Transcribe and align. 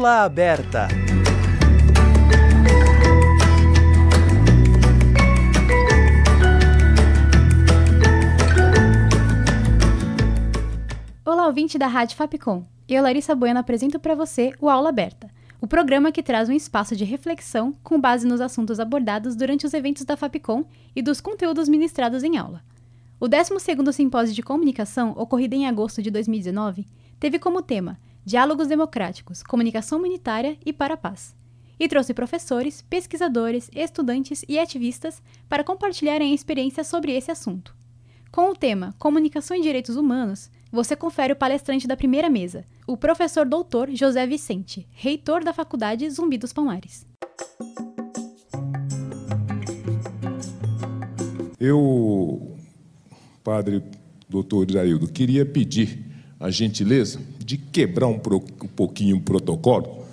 Aula 0.00 0.24
aberta. 0.24 0.88
Olá, 11.22 11.46
ouvinte 11.46 11.76
da 11.76 11.86
Rádio 11.86 12.16
Fapcom. 12.16 12.64
Eu, 12.88 13.02
Larissa 13.02 13.34
Bueno, 13.34 13.60
apresento 13.60 14.00
para 14.00 14.14
você 14.14 14.54
o 14.58 14.70
Aula 14.70 14.88
Aberta, 14.88 15.28
o 15.60 15.66
programa 15.66 16.10
que 16.10 16.22
traz 16.22 16.48
um 16.48 16.52
espaço 16.52 16.96
de 16.96 17.04
reflexão 17.04 17.74
com 17.84 18.00
base 18.00 18.26
nos 18.26 18.40
assuntos 18.40 18.80
abordados 18.80 19.36
durante 19.36 19.66
os 19.66 19.74
eventos 19.74 20.06
da 20.06 20.16
Fapcom 20.16 20.64
e 20.96 21.02
dos 21.02 21.20
conteúdos 21.20 21.68
ministrados 21.68 22.24
em 22.24 22.38
aula. 22.38 22.62
O 23.20 23.26
12º 23.26 23.92
Simpósio 23.92 24.34
de 24.34 24.42
Comunicação, 24.42 25.12
ocorrido 25.14 25.54
em 25.54 25.66
agosto 25.66 26.00
de 26.00 26.10
2019, 26.10 26.86
teve 27.18 27.38
como 27.38 27.60
tema 27.60 27.98
Diálogos 28.30 28.68
Democráticos, 28.68 29.42
Comunicação 29.42 29.98
Humanitária 29.98 30.56
e 30.64 30.72
para 30.72 30.94
a 30.94 30.96
Paz, 30.96 31.34
e 31.80 31.88
trouxe 31.88 32.14
professores, 32.14 32.80
pesquisadores, 32.80 33.68
estudantes 33.74 34.44
e 34.48 34.56
ativistas 34.56 35.20
para 35.48 35.64
compartilharem 35.64 36.30
a 36.30 36.34
experiência 36.36 36.84
sobre 36.84 37.10
esse 37.10 37.32
assunto. 37.32 37.74
Com 38.30 38.52
o 38.52 38.54
tema 38.54 38.94
Comunicação 39.00 39.56
e 39.56 39.60
Direitos 39.60 39.96
Humanos, 39.96 40.48
você 40.70 40.94
confere 40.94 41.32
o 41.32 41.36
palestrante 41.36 41.88
da 41.88 41.96
primeira 41.96 42.30
mesa, 42.30 42.64
o 42.86 42.96
professor 42.96 43.44
doutor 43.44 43.90
José 43.90 44.24
Vicente, 44.28 44.86
reitor 44.92 45.42
da 45.42 45.52
Faculdade 45.52 46.08
Zumbi 46.08 46.38
dos 46.38 46.52
Palmares. 46.52 47.04
Eu, 51.58 52.56
padre 53.42 53.82
doutor 54.28 54.70
Jaildo, 54.70 55.08
queria 55.08 55.44
pedir 55.44 56.06
a 56.38 56.48
gentileza 56.48 57.20
de 57.50 57.56
quebrar 57.56 58.06
um, 58.06 58.16
pro, 58.16 58.36
um 58.62 58.68
pouquinho 58.68 59.16
o 59.16 59.20
protocolo, 59.20 60.04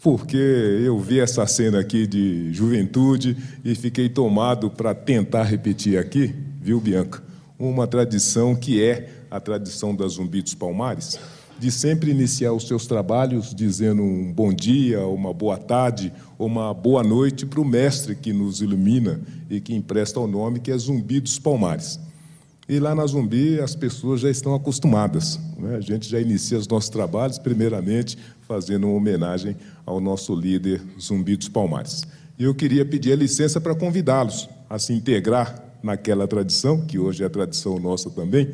porque 0.00 0.36
eu 0.36 0.96
vi 0.96 1.18
essa 1.18 1.44
cena 1.44 1.80
aqui 1.80 2.06
de 2.06 2.52
juventude 2.52 3.36
e 3.64 3.74
fiquei 3.74 4.08
tomado 4.08 4.70
para 4.70 4.94
tentar 4.94 5.42
repetir 5.42 5.98
aqui, 5.98 6.32
viu, 6.62 6.80
Bianca? 6.80 7.20
Uma 7.58 7.84
tradição 7.88 8.54
que 8.54 8.80
é 8.80 9.24
a 9.28 9.40
tradição 9.40 9.92
da 9.92 10.06
Zumbi 10.06 10.40
dos 10.40 10.54
Palmares, 10.54 11.18
de 11.58 11.68
sempre 11.72 12.12
iniciar 12.12 12.52
os 12.52 12.68
seus 12.68 12.86
trabalhos 12.86 13.52
dizendo 13.52 14.04
um 14.04 14.32
bom 14.32 14.52
dia, 14.52 15.04
uma 15.04 15.34
boa 15.34 15.56
tarde, 15.58 16.12
uma 16.38 16.72
boa 16.72 17.02
noite 17.02 17.44
para 17.44 17.60
o 17.60 17.64
mestre 17.64 18.14
que 18.14 18.32
nos 18.32 18.60
ilumina 18.60 19.20
e 19.50 19.60
que 19.60 19.74
empresta 19.74 20.20
o 20.20 20.28
nome, 20.28 20.60
que 20.60 20.70
é 20.70 20.78
Zumbi 20.78 21.18
dos 21.18 21.40
Palmares. 21.40 21.98
E 22.68 22.80
lá 22.80 22.94
na 22.94 23.06
Zumbi 23.06 23.60
as 23.60 23.76
pessoas 23.76 24.20
já 24.20 24.30
estão 24.30 24.54
acostumadas. 24.54 25.38
Né? 25.56 25.76
A 25.76 25.80
gente 25.80 26.08
já 26.08 26.20
inicia 26.20 26.58
os 26.58 26.66
nossos 26.66 26.90
trabalhos, 26.90 27.38
primeiramente, 27.38 28.18
fazendo 28.42 28.88
uma 28.88 28.96
homenagem 28.96 29.56
ao 29.84 30.00
nosso 30.00 30.34
líder 30.34 30.82
Zumbi 31.00 31.36
dos 31.36 31.48
Palmares. 31.48 32.02
E 32.38 32.44
eu 32.44 32.54
queria 32.54 32.84
pedir 32.84 33.12
a 33.12 33.16
licença 33.16 33.60
para 33.60 33.74
convidá-los 33.74 34.48
a 34.68 34.78
se 34.78 34.92
integrar 34.92 35.62
naquela 35.82 36.26
tradição, 36.26 36.80
que 36.80 36.98
hoje 36.98 37.22
é 37.22 37.26
a 37.26 37.30
tradição 37.30 37.78
nossa 37.78 38.10
também. 38.10 38.50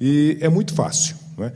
E 0.00 0.38
é 0.40 0.48
muito 0.48 0.72
fácil. 0.72 1.16
Né? 1.36 1.52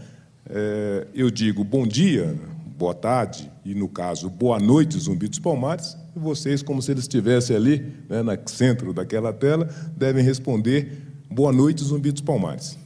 É, 0.50 1.06
eu 1.14 1.30
digo 1.30 1.62
bom 1.62 1.86
dia, 1.86 2.36
boa 2.76 2.92
tarde, 2.92 3.50
e 3.64 3.72
no 3.72 3.88
caso, 3.88 4.28
boa 4.28 4.58
noite, 4.58 4.98
Zumbi 4.98 5.28
dos 5.28 5.38
Palmares, 5.38 5.96
e 6.14 6.18
vocês, 6.18 6.60
como 6.60 6.82
se 6.82 6.90
eles 6.90 7.04
estivessem 7.04 7.54
ali, 7.54 7.86
né, 8.08 8.22
no 8.22 8.32
centro 8.46 8.92
daquela 8.92 9.32
tela, 9.32 9.68
devem 9.96 10.22
responder 10.22 11.13
Boa 11.34 11.52
noite, 11.52 11.82
Zumbi 11.82 12.12
dos 12.12 12.20
Palmares. 12.20 12.78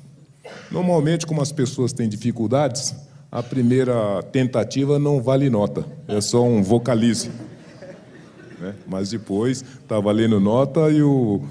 Normalmente, 0.70 1.26
como 1.26 1.42
as 1.42 1.52
pessoas 1.52 1.92
têm 1.92 2.08
dificuldades, 2.08 2.94
a 3.30 3.42
primeira 3.42 4.22
tentativa 4.32 4.98
não 4.98 5.20
vale 5.20 5.50
nota, 5.50 5.84
é 6.08 6.18
só 6.18 6.42
um 6.42 6.62
vocalize. 6.62 7.30
Né? 8.58 8.74
Mas 8.86 9.10
depois 9.10 9.62
está 9.82 10.00
valendo 10.00 10.40
nota 10.40 10.88
e 10.88 11.02
o, 11.02 11.42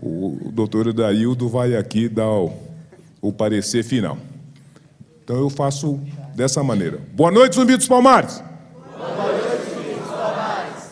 o, 0.00 0.52
doutor 0.52 0.92
Daildo 0.92 1.48
vai 1.48 1.74
aqui 1.74 2.08
dar 2.08 2.30
o, 2.30 2.52
o 3.20 3.32
parecer 3.32 3.82
final. 3.82 4.16
Então 5.24 5.34
eu 5.36 5.50
faço 5.50 5.98
dessa 6.36 6.62
maneira. 6.62 7.00
Boa 7.14 7.32
noite, 7.32 7.56
Zumbi 7.56 7.76
dos 7.76 7.88
Palmares! 7.88 8.40
Boa 8.96 9.08
noite, 9.08 9.70
Zumbi 9.74 9.94
dos 9.98 10.08
Palmares! 10.08 10.90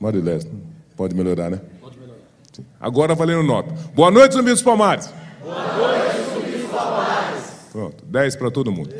Marilés, 0.00 0.46
pode 0.96 1.14
melhorar, 1.14 1.50
né? 1.50 1.60
Agora 2.80 3.14
valendo 3.14 3.42
nota. 3.42 3.72
Boa 3.94 4.10
noite, 4.10 4.34
Zumbi 4.34 4.50
dos 4.50 4.62
Palmares. 4.62 5.12
Boa 5.42 5.76
noite, 5.76 6.16
Zumbi 6.34 6.50
dos 6.58 6.70
Palmares. 6.70 7.44
Pronto, 7.72 8.04
10 8.04 8.36
para 8.36 8.50
todo 8.50 8.72
mundo. 8.72 8.94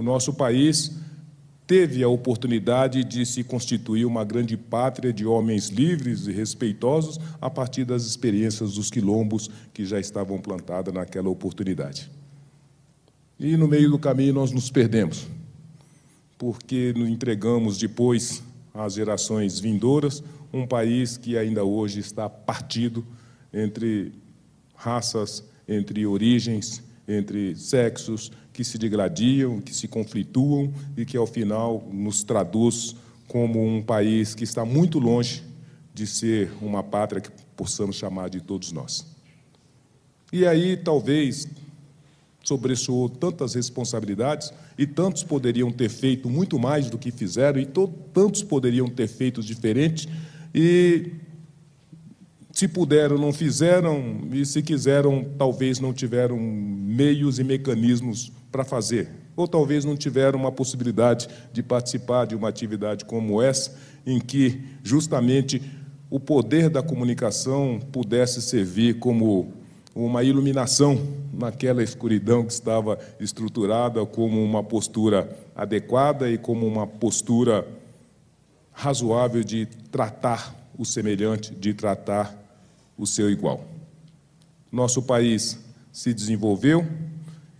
o 0.00 0.02
nosso 0.02 0.32
país 0.32 0.92
teve 1.66 2.02
a 2.02 2.08
oportunidade 2.08 3.04
de 3.04 3.24
se 3.26 3.44
constituir 3.44 4.04
uma 4.06 4.24
grande 4.24 4.56
pátria 4.56 5.12
de 5.12 5.26
homens 5.26 5.68
livres 5.68 6.26
e 6.26 6.32
respeitosos 6.32 7.20
a 7.40 7.50
partir 7.50 7.84
das 7.84 8.04
experiências 8.04 8.72
dos 8.72 8.90
quilombos 8.90 9.50
que 9.72 9.84
já 9.84 10.00
estavam 10.00 10.40
plantadas 10.40 10.92
naquela 10.92 11.28
oportunidade. 11.28 12.10
E 13.40 13.56
no 13.56 13.66
meio 13.66 13.88
do 13.88 13.98
caminho 13.98 14.34
nós 14.34 14.52
nos 14.52 14.70
perdemos, 14.70 15.26
porque 16.36 16.92
nos 16.94 17.08
entregamos 17.08 17.78
depois 17.78 18.42
às 18.74 18.92
gerações 18.92 19.58
vindouras 19.58 20.22
um 20.52 20.66
país 20.66 21.16
que 21.16 21.38
ainda 21.38 21.64
hoje 21.64 22.00
está 22.00 22.28
partido 22.28 23.02
entre 23.50 24.12
raças, 24.74 25.42
entre 25.66 26.04
origens, 26.04 26.82
entre 27.08 27.56
sexos 27.56 28.30
que 28.52 28.62
se 28.62 28.76
degradiam, 28.76 29.58
que 29.58 29.74
se 29.74 29.88
conflituam 29.88 30.70
e 30.94 31.06
que 31.06 31.16
ao 31.16 31.26
final 31.26 31.88
nos 31.90 32.22
traduz 32.22 32.94
como 33.26 33.64
um 33.64 33.82
país 33.82 34.34
que 34.34 34.44
está 34.44 34.66
muito 34.66 34.98
longe 34.98 35.42
de 35.94 36.06
ser 36.06 36.52
uma 36.60 36.82
pátria 36.82 37.22
que 37.22 37.30
possamos 37.56 37.96
chamar 37.96 38.28
de 38.28 38.42
todos 38.42 38.70
nós. 38.70 39.06
E 40.30 40.46
aí 40.46 40.76
talvez 40.76 41.48
sobressoou 42.42 43.08
tantas 43.08 43.54
responsabilidades 43.54 44.52
e 44.78 44.86
tantos 44.86 45.22
poderiam 45.22 45.70
ter 45.70 45.88
feito 45.88 46.28
muito 46.28 46.58
mais 46.58 46.88
do 46.88 46.98
que 46.98 47.10
fizeram 47.10 47.60
e 47.60 47.66
tantos 48.12 48.42
poderiam 48.42 48.88
ter 48.88 49.08
feito 49.08 49.42
diferente. 49.42 50.08
E 50.54 51.12
se 52.52 52.66
puderam 52.66 53.16
não 53.16 53.32
fizeram 53.32 54.22
e 54.32 54.44
se 54.44 54.62
quiseram 54.62 55.24
talvez 55.38 55.78
não 55.78 55.92
tiveram 55.92 56.38
meios 56.38 57.38
e 57.38 57.44
mecanismos 57.44 58.32
para 58.50 58.64
fazer. 58.64 59.08
Ou 59.36 59.46
talvez 59.46 59.84
não 59.84 59.96
tiveram 59.96 60.38
uma 60.38 60.52
possibilidade 60.52 61.28
de 61.52 61.62
participar 61.62 62.26
de 62.26 62.34
uma 62.34 62.48
atividade 62.48 63.04
como 63.04 63.40
essa 63.40 63.74
em 64.04 64.18
que 64.20 64.60
justamente 64.82 65.62
o 66.10 66.18
poder 66.18 66.68
da 66.68 66.82
comunicação 66.82 67.78
pudesse 67.92 68.42
servir 68.42 68.98
como 68.98 69.52
uma 69.94 70.22
iluminação 70.22 71.00
naquela 71.32 71.82
escuridão 71.82 72.44
que 72.44 72.52
estava 72.52 72.98
estruturada 73.18 74.04
como 74.06 74.42
uma 74.42 74.62
postura 74.62 75.36
adequada 75.54 76.30
e 76.30 76.38
como 76.38 76.66
uma 76.66 76.86
postura 76.86 77.66
razoável 78.72 79.42
de 79.42 79.66
tratar 79.90 80.54
o 80.78 80.84
semelhante, 80.84 81.54
de 81.54 81.74
tratar 81.74 82.34
o 82.96 83.06
seu 83.06 83.30
igual. 83.30 83.64
Nosso 84.70 85.02
país 85.02 85.58
se 85.92 86.14
desenvolveu 86.14 86.86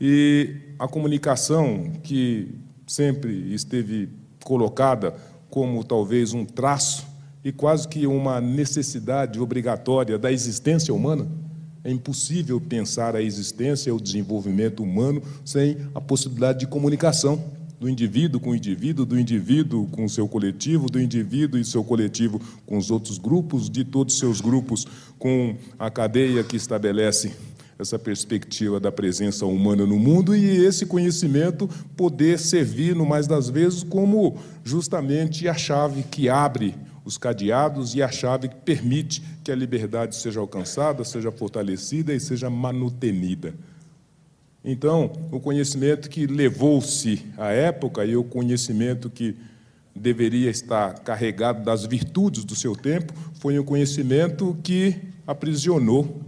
e 0.01 0.57
a 0.79 0.89
comunicação, 0.89 1.93
que 2.03 2.55
sempre 2.87 3.53
esteve 3.53 4.09
colocada 4.45 5.15
como 5.51 5.85
talvez 5.85 6.33
um 6.33 6.45
traço 6.45 7.07
e 7.45 7.53
quase 7.53 7.89
que 7.89 8.07
uma 8.07 8.41
necessidade 8.41 9.39
obrigatória 9.41 10.19
da 10.19 10.33
existência 10.33 10.95
humana, 10.95 11.27
é 11.83 11.91
impossível 11.91 12.61
pensar 12.61 13.17
a 13.17 13.23
existência 13.23 13.91
e 13.91 13.93
o 13.93 14.01
desenvolvimento 14.01 14.83
humano 14.83 15.23
sem 15.45 15.79
a 15.95 16.01
possibilidade 16.01 16.61
de 16.61 16.67
comunicação 16.67 17.43
do 17.81 17.89
indivíduo 17.89 18.39
com 18.39 18.51
o 18.51 18.55
indivíduo, 18.55 19.07
do 19.07 19.19
indivíduo 19.19 19.87
com 19.87 20.05
o 20.05 20.09
seu 20.09 20.29
coletivo, 20.29 20.91
do 20.91 21.01
indivíduo 21.01 21.59
e 21.59 21.65
seu 21.65 21.83
coletivo 21.83 22.39
com 22.67 22.77
os 22.77 22.91
outros 22.91 23.17
grupos, 23.17 23.71
de 23.71 23.85
todos 23.85 24.13
os 24.13 24.21
seus 24.21 24.41
grupos 24.43 24.87
com 25.19 25.57
a 25.79 25.91
cadeia 25.91 26.45
que 26.45 26.57
estabelece 26.57 27.33
essa 27.79 27.99
perspectiva 27.99 28.79
da 28.79 28.93
presença 28.93 29.47
humana 29.47 29.87
no 29.87 29.99
mundo 29.99 30.37
e 30.37 30.45
esse 30.63 30.85
conhecimento 30.85 31.67
poder 31.97 32.39
servir, 32.39 32.95
no 32.95 33.07
mais 33.07 33.27
das 33.27 33.49
vezes, 33.49 33.83
como 33.83 34.37
justamente 34.63 35.49
a 35.49 35.55
chave 35.55 36.03
que 36.03 36.29
abre 36.29 36.75
os 37.11 37.19
cadeados 37.19 37.97
e 37.97 38.03
a 38.03 38.09
chave 38.09 38.49
que 38.49 38.55
permite 38.55 39.21
que 39.43 39.51
a 39.51 39.55
liberdade 39.57 40.15
seja 40.15 40.39
alcançada, 40.39 41.03
seja 41.03 41.33
fortalecida 41.33 42.15
e 42.15 42.21
seja 42.21 42.49
manutenida. 42.49 43.53
Então, 44.65 45.11
o 45.33 45.41
conhecimento 45.41 46.09
que 46.09 46.25
levou-se 46.27 47.27
à 47.37 47.49
época 47.49 48.05
e 48.05 48.15
o 48.15 48.23
conhecimento 48.23 49.11
que 49.11 49.37
deveria 49.95 50.51
estar 50.51 51.01
carregado 51.01 51.65
das 51.65 51.85
virtudes 51.85 52.45
do 52.45 52.55
seu 52.55 52.77
tempo, 52.77 53.13
foi 53.35 53.59
um 53.59 53.65
conhecimento 53.65 54.57
que 54.63 54.95
aprisionou, 55.27 56.21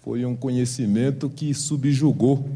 foi 0.00 0.24
um 0.24 0.34
conhecimento 0.34 1.30
que 1.30 1.54
subjugou, 1.54 2.48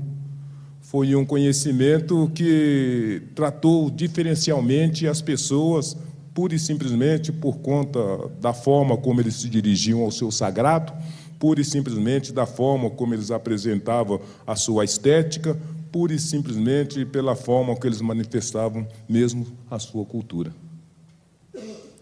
foi 0.80 1.14
um 1.14 1.24
conhecimento 1.24 2.28
que 2.34 3.22
tratou 3.36 3.88
diferencialmente 3.88 5.06
as 5.06 5.22
pessoas, 5.22 5.96
pura 6.36 6.54
e 6.54 6.58
simplesmente 6.58 7.32
por 7.32 7.56
conta 7.60 7.98
da 8.38 8.52
forma 8.52 8.94
como 8.94 9.22
eles 9.22 9.36
se 9.36 9.48
dirigiam 9.48 10.02
ao 10.02 10.10
seu 10.10 10.30
sagrado, 10.30 10.92
pura 11.38 11.62
e 11.62 11.64
simplesmente 11.64 12.30
da 12.30 12.44
forma 12.44 12.90
como 12.90 13.14
eles 13.14 13.30
apresentavam 13.30 14.20
a 14.46 14.54
sua 14.54 14.84
estética, 14.84 15.58
pura 15.90 16.12
e 16.12 16.18
simplesmente 16.18 17.06
pela 17.06 17.34
forma 17.34 17.74
que 17.74 17.86
eles 17.86 18.02
manifestavam 18.02 18.86
mesmo 19.08 19.46
a 19.70 19.78
sua 19.78 20.04
cultura. 20.04 20.52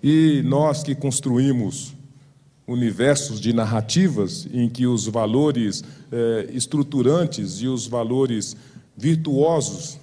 E 0.02 0.42
nós 0.44 0.82
que 0.82 0.96
construímos 0.96 1.94
universos 2.66 3.40
de 3.40 3.52
narrativas 3.52 4.48
em 4.52 4.68
que 4.68 4.84
os 4.84 5.06
valores 5.06 5.84
eh, 6.10 6.48
estruturantes 6.52 7.60
e 7.60 7.68
os 7.68 7.86
valores 7.86 8.56
virtuosos 8.96 9.96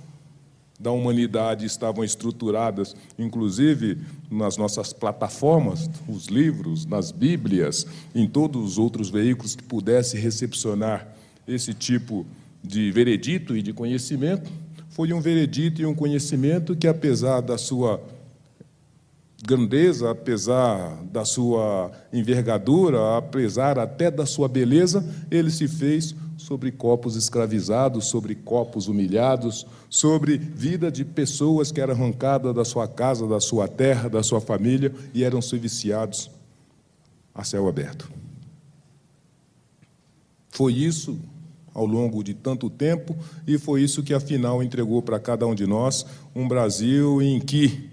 da 0.81 0.91
humanidade 0.91 1.65
estavam 1.65 2.03
estruturadas, 2.03 2.95
inclusive 3.17 3.99
nas 4.29 4.57
nossas 4.57 4.91
plataformas, 4.91 5.89
os 6.07 6.25
livros, 6.25 6.85
nas 6.85 7.11
Bíblias, 7.11 7.85
em 8.15 8.27
todos 8.27 8.63
os 8.63 8.77
outros 8.77 9.09
veículos 9.09 9.55
que 9.55 9.63
pudesse 9.63 10.17
recepcionar 10.17 11.07
esse 11.47 11.73
tipo 11.73 12.25
de 12.63 12.91
veredito 12.91 13.55
e 13.55 13.61
de 13.61 13.73
conhecimento, 13.73 14.51
foi 14.89 15.13
um 15.13 15.21
veredito 15.21 15.81
e 15.81 15.85
um 15.85 15.93
conhecimento 15.93 16.75
que, 16.75 16.87
apesar 16.87 17.41
da 17.41 17.57
sua 17.57 18.01
grandeza, 19.43 20.11
apesar 20.11 21.03
da 21.05 21.25
sua 21.25 21.91
envergadura, 22.13 23.17
apesar 23.17 23.79
até 23.79 24.11
da 24.11 24.25
sua 24.25 24.47
beleza, 24.47 25.03
ele 25.29 25.49
se 25.49 25.67
fez 25.67 26.15
sobre 26.37 26.71
corpos 26.71 27.15
escravizados, 27.15 28.07
sobre 28.07 28.35
corpos 28.35 28.87
humilhados, 28.87 29.65
sobre 29.89 30.37
vida 30.37 30.91
de 30.91 31.05
pessoas 31.05 31.71
que 31.71 31.81
eram 31.81 31.93
arrancadas 31.93 32.53
da 32.53 32.65
sua 32.65 32.87
casa, 32.87 33.27
da 33.27 33.39
sua 33.39 33.67
terra, 33.67 34.09
da 34.09 34.23
sua 34.23 34.41
família 34.41 34.93
e 35.13 35.23
eram 35.23 35.41
serviciados 35.41 36.29
a 37.33 37.43
céu 37.43 37.67
aberto. 37.67 38.11
Foi 40.49 40.73
isso 40.73 41.17
ao 41.73 41.85
longo 41.85 42.23
de 42.23 42.33
tanto 42.33 42.69
tempo 42.69 43.15
e 43.47 43.57
foi 43.57 43.81
isso 43.81 44.03
que 44.03 44.13
afinal 44.13 44.61
entregou 44.61 45.01
para 45.01 45.19
cada 45.19 45.47
um 45.47 45.55
de 45.55 45.65
nós 45.65 46.05
um 46.35 46.47
Brasil 46.47 47.21
em 47.21 47.39
que 47.39 47.90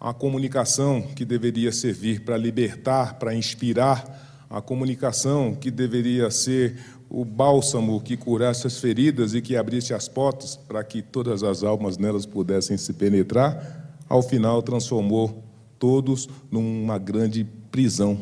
a 0.00 0.12
comunicação 0.12 1.02
que 1.02 1.24
deveria 1.24 1.72
servir 1.72 2.20
para 2.20 2.36
libertar, 2.36 3.18
para 3.18 3.34
inspirar, 3.34 4.46
a 4.48 4.60
comunicação 4.60 5.54
que 5.54 5.70
deveria 5.70 6.30
ser 6.30 6.78
o 7.08 7.24
bálsamo 7.24 8.00
que 8.00 8.16
curasse 8.16 8.66
as 8.66 8.78
feridas 8.78 9.34
e 9.34 9.40
que 9.40 9.56
abrisse 9.56 9.94
as 9.94 10.08
portas 10.08 10.56
para 10.56 10.82
que 10.84 11.02
todas 11.02 11.42
as 11.42 11.62
almas 11.62 11.98
nelas 11.98 12.26
pudessem 12.26 12.76
se 12.76 12.92
penetrar, 12.92 13.96
ao 14.08 14.22
final 14.22 14.62
transformou 14.62 15.42
todos 15.78 16.28
numa 16.50 16.98
grande 16.98 17.44
prisão, 17.70 18.18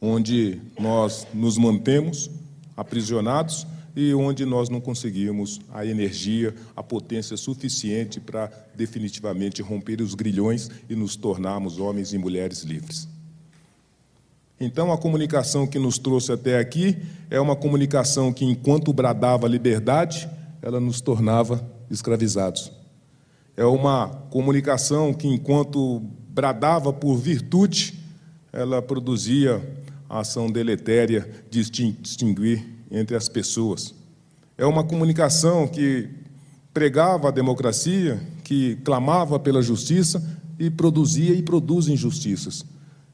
onde 0.00 0.60
nós 0.78 1.26
nos 1.34 1.58
mantemos 1.58 2.30
aprisionados 2.76 3.66
e 3.94 4.14
onde 4.14 4.44
nós 4.44 4.68
não 4.68 4.80
conseguimos 4.80 5.60
a 5.72 5.84
energia, 5.84 6.54
a 6.76 6.82
potência 6.82 7.36
suficiente 7.36 8.20
para 8.20 8.50
definitivamente 8.74 9.62
romper 9.62 10.00
os 10.00 10.14
grilhões 10.14 10.70
e 10.88 10.94
nos 10.94 11.16
tornarmos 11.16 11.78
homens 11.78 12.12
e 12.12 12.18
mulheres 12.18 12.62
livres. 12.62 13.08
Então, 14.60 14.92
a 14.92 14.98
comunicação 14.98 15.66
que 15.66 15.78
nos 15.78 15.98
trouxe 15.98 16.32
até 16.32 16.58
aqui 16.58 16.98
é 17.30 17.40
uma 17.40 17.56
comunicação 17.56 18.32
que, 18.32 18.44
enquanto 18.44 18.92
bradava 18.92 19.48
liberdade, 19.48 20.28
ela 20.60 20.78
nos 20.78 21.00
tornava 21.00 21.66
escravizados. 21.90 22.70
É 23.56 23.64
uma 23.64 24.08
comunicação 24.30 25.14
que, 25.14 25.26
enquanto 25.26 26.00
bradava 26.28 26.92
por 26.92 27.16
virtude, 27.16 27.98
ela 28.52 28.82
produzia 28.82 29.62
a 30.08 30.20
ação 30.20 30.50
deletéria 30.50 31.28
de 31.50 31.70
distinguir 31.70 32.79
entre 32.90 33.16
as 33.16 33.28
pessoas. 33.28 33.94
É 34.58 34.66
uma 34.66 34.84
comunicação 34.84 35.66
que 35.66 36.08
pregava 36.72 37.28
a 37.28 37.30
democracia, 37.32 38.20
que 38.44 38.76
clamava 38.84 39.38
pela 39.38 39.62
justiça 39.62 40.22
e 40.58 40.70
produzia 40.70 41.32
e 41.32 41.42
produz 41.42 41.88
injustiças 41.88 42.64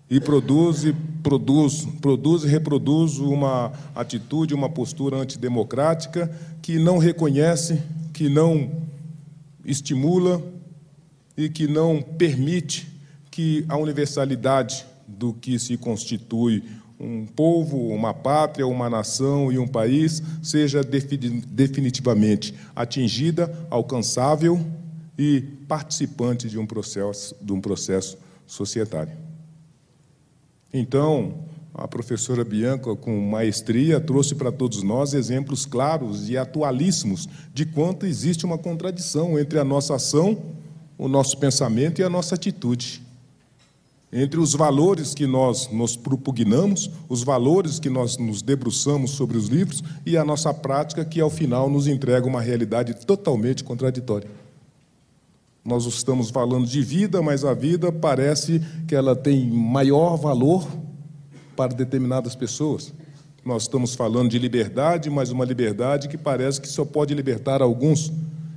e 0.09 0.21
produz 0.21 0.85
e 0.85 0.93
produz, 1.23 1.87
produz 2.01 2.45
e 2.45 2.47
reproduz 2.47 3.19
uma 3.19 3.73
atitude, 3.95 4.55
uma 4.55 4.69
postura 4.69 5.17
antidemocrática 5.17 6.31
que 6.63 6.79
não 6.79 6.99
reconhece, 6.99 7.83
que 8.13 8.29
não 8.29 8.71
estimula 9.65 10.41
e 11.37 11.49
que 11.49 11.67
não 11.67 12.01
permite 12.01 12.89
que 13.31 13.65
a 13.69 13.77
universalidade 13.77 14.87
do 15.07 15.33
que 15.35 15.59
se 15.59 15.77
constitui 15.77 16.63
um 16.99 17.27
povo, 17.27 17.89
uma 17.89 18.15
pátria, 18.15 18.67
uma 18.67 18.89
nação 18.89 19.53
e 19.53 19.59
um 19.59 19.69
país 19.69 20.23
seja 20.43 20.83
definitivamente 20.83 22.55
atingida, 22.75 23.67
alcançável 23.71 24.65
e 25.19 25.43
participante 25.69 26.49
de 26.49 26.59
um 26.59 26.67
processo, 26.67 27.35
de 27.41 27.53
um 27.53 27.61
processo 27.61 28.19
societário. 28.47 29.13
Então, 30.73 31.35
a 31.75 31.87
professora 31.87 32.43
Bianca, 32.45 32.97
com 32.97 33.21
maestria, 33.21 34.01
trouxe 34.01 34.35
para 34.35 34.51
todos 34.51 34.83
nós 34.83 35.13
exemplos 35.13 35.67
claros 35.67 36.29
e 36.29 36.37
atualíssimos 36.37 37.29
de 37.53 37.67
quanto 37.67 38.07
existe 38.07 38.47
uma 38.47 38.57
contradição 38.57 39.39
entre 39.39 39.59
a 39.59 39.65
nossa 39.65 39.95
ação, 39.95 40.43
o 40.97 41.09
nosso 41.09 41.37
pensamento 41.37 42.01
e 42.01 42.05
a 42.05 42.09
nossa 42.09 42.35
atitude. 42.35 43.06
Entre 44.13 44.39
os 44.39 44.55
valores 44.55 45.15
que 45.15 45.27
nós 45.27 45.69
nos 45.71 45.97
propugnamos, 45.97 46.91
os 47.09 47.25
valores 47.25 47.81
que 47.81 47.91
nós 47.91 48.17
nos 48.17 48.41
debruçamos 48.41 49.11
sobre 49.11 49.37
os 49.37 49.49
livros 49.49 49.83
e 50.05 50.17
a 50.17 50.25
nossa 50.25 50.55
prática, 50.55 51.05
que 51.05 51.21
ao 51.21 51.29
final 51.29 51.69
nos 51.69 51.89
entrega 51.89 52.27
uma 52.27 52.41
realidade 52.41 52.95
totalmente 53.05 53.65
contraditória. 53.65 54.31
Nós 55.65 55.85
estamos 55.85 56.31
falando 56.31 56.67
de 56.69 56.81
vida, 56.81 57.21
mas 57.21 57.45
a 57.45 57.53
vida 57.53 57.91
parece 57.91 58.63
que 58.87 58.95
ela 58.95 59.17
tem 59.17 59.51
maior 59.51 60.17
valor 60.17 60.65
para 61.57 61.75
determinadas 61.75 62.37
pessoas. 62.37 62.95
Nós 63.45 63.63
estamos 63.63 63.95
falando 63.95 64.31
de 64.31 64.39
liberdade, 64.39 65.11
mas 65.11 65.31
uma 65.33 65.45
liberdade 65.45 66.09
que 66.09 66.17
parece 66.17 66.61
que 66.61 66.69
só 66.69 66.85
pode 66.85 67.13
libertar 67.15 67.61
alguns. 67.61 68.13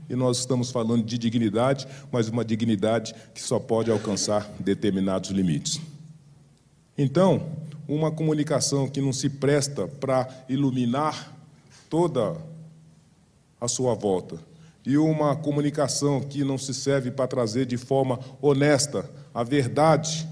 E 0.10 0.16
nós 0.16 0.40
estamos 0.40 0.72
falando 0.72 1.04
de 1.04 1.18
dignidade, 1.18 1.88
mas 2.12 2.28
uma 2.28 2.44
dignidade 2.44 3.14
que 3.34 3.42
só 3.42 3.60
pode 3.60 3.92
alcançar 3.92 4.50
determinados 4.60 5.30
limites. 5.30 5.80
Então, 6.98 7.46
uma 7.88 8.12
comunicação 8.12 8.88
que 8.88 9.00
não 9.02 9.14
se 9.14 9.30
presta 9.30 9.88
para 9.88 10.28
iluminar 10.50 11.36
toda 11.90 12.36
a 13.62 13.68
sua 13.68 13.94
volta, 13.94 14.40
e 14.86 14.98
uma 14.98 15.36
comunicação 15.36 16.22
que 16.22 16.44
não 16.44 16.58
se 16.58 16.74
serve 16.74 17.12
para 17.12 17.28
trazer 17.28 17.66
de 17.66 17.78
forma 17.78 18.20
honesta 18.42 19.10
a 19.34 19.44
verdade 19.44 20.28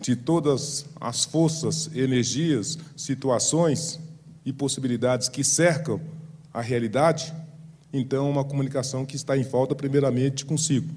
de 0.00 0.14
todas 0.14 0.86
as 1.00 1.24
forças, 1.24 1.90
energias, 1.94 2.78
situações 2.96 3.98
e 4.44 4.52
possibilidades 4.52 5.28
que 5.28 5.42
cercam 5.42 6.00
a 6.54 6.60
realidade, 6.60 7.34
então 7.92 8.26
é 8.26 8.30
uma 8.30 8.44
comunicação 8.44 9.04
que 9.04 9.16
está 9.16 9.36
em 9.36 9.44
falta 9.44 9.74
primeiramente 9.74 10.44
consigo. 10.44 10.92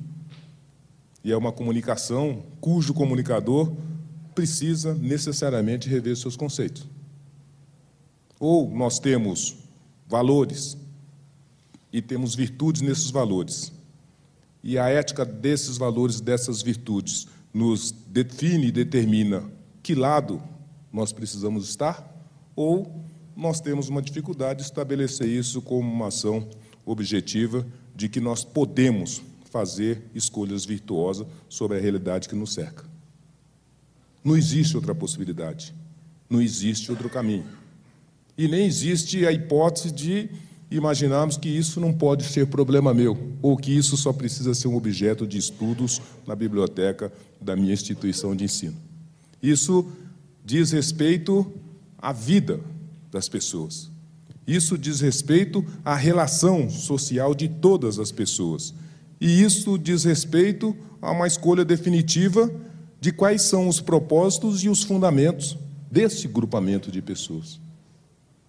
E 1.24 1.32
é 1.32 1.38
uma 1.38 1.52
comunicação 1.52 2.44
cujo 2.60 2.94
comunicador 2.94 3.72
precisa 4.34 4.94
necessariamente 4.96 5.88
rever 5.88 6.16
seus 6.18 6.36
conceitos. 6.36 6.88
Ou 8.40 8.70
nós 8.70 8.98
temos 9.00 9.58
valores, 10.08 10.78
e 11.92 12.02
temos 12.02 12.36
virtudes 12.36 12.82
nesses 12.82 13.12
valores. 13.12 13.72
E 14.64 14.78
a 14.78 14.90
ética 14.90 15.26
desses 15.26 15.78
valores, 15.78 16.22
dessas 16.22 16.62
virtudes, 16.62 17.28
nos 17.54 17.92
define 17.92 18.68
e 18.68 18.72
determina 18.72 19.44
que 19.84 19.96
lado 19.96 20.42
nós 20.94 21.12
precisamos 21.12 21.68
estar, 21.68 22.08
ou 22.56 23.04
nós 23.36 23.60
temos 23.60 23.90
uma 23.90 24.02
dificuldade 24.02 24.60
de 24.60 24.66
estabelecer 24.66 25.28
isso 25.28 25.62
como 25.62 25.90
uma 25.90 26.08
ação 26.08 26.48
objetiva 26.92 27.66
de 27.96 28.10
que 28.10 28.20
nós 28.20 28.44
podemos 28.44 29.22
fazer 29.50 30.02
escolhas 30.16 30.66
virtuosas 30.66 31.28
sobre 31.50 31.78
a 31.78 31.82
realidade 31.82 32.30
que 32.30 32.36
nos 32.36 32.54
cerca. 32.54 32.86
Não 34.24 34.38
existe 34.38 34.76
outra 34.76 34.96
possibilidade, 34.96 35.74
não 36.30 36.42
existe 36.42 36.92
outro 36.92 37.10
caminho. 37.10 37.46
E 38.38 38.48
nem 38.48 38.66
existe 38.66 39.26
a 39.26 39.32
hipótese 39.32 39.92
de 39.92 40.30
imaginarmos 40.70 41.36
que 41.36 41.50
isso 41.50 41.82
não 41.82 41.92
pode 41.92 42.24
ser 42.24 42.48
problema 42.48 42.94
meu, 42.94 43.36
ou 43.42 43.58
que 43.58 43.76
isso 43.76 43.98
só 43.98 44.14
precisa 44.14 44.54
ser 44.54 44.70
um 44.70 44.78
objeto 44.78 45.28
de 45.28 45.38
estudos 45.38 46.02
na 46.26 46.34
biblioteca 46.34 47.12
da 47.42 47.56
minha 47.58 47.74
instituição 47.74 48.34
de 48.34 48.46
ensino. 48.46 48.78
Isso 49.44 49.86
diz 50.46 50.72
respeito 50.72 51.52
à 51.98 52.14
vida 52.14 52.62
das 53.12 53.28
pessoas. 53.28 53.91
Isso 54.46 54.78
diz 54.78 55.00
respeito 55.02 55.66
à 55.86 55.96
relação 55.96 56.70
social 56.70 57.36
de 57.36 57.48
todas 57.48 58.00
as 58.00 58.12
pessoas. 58.12 58.74
E 59.20 59.44
isso 59.44 59.78
diz 59.78 60.04
respeito 60.04 60.76
a 61.02 61.12
uma 61.12 61.28
escolha 61.28 61.64
definitiva 61.64 62.52
de 63.00 63.12
quais 63.12 63.44
são 63.44 63.68
os 63.68 63.80
propósitos 63.80 64.64
e 64.64 64.70
os 64.70 64.84
fundamentos 64.84 65.58
desse 65.92 66.28
grupamento 66.28 66.92
de 66.92 67.02
pessoas. 67.02 67.60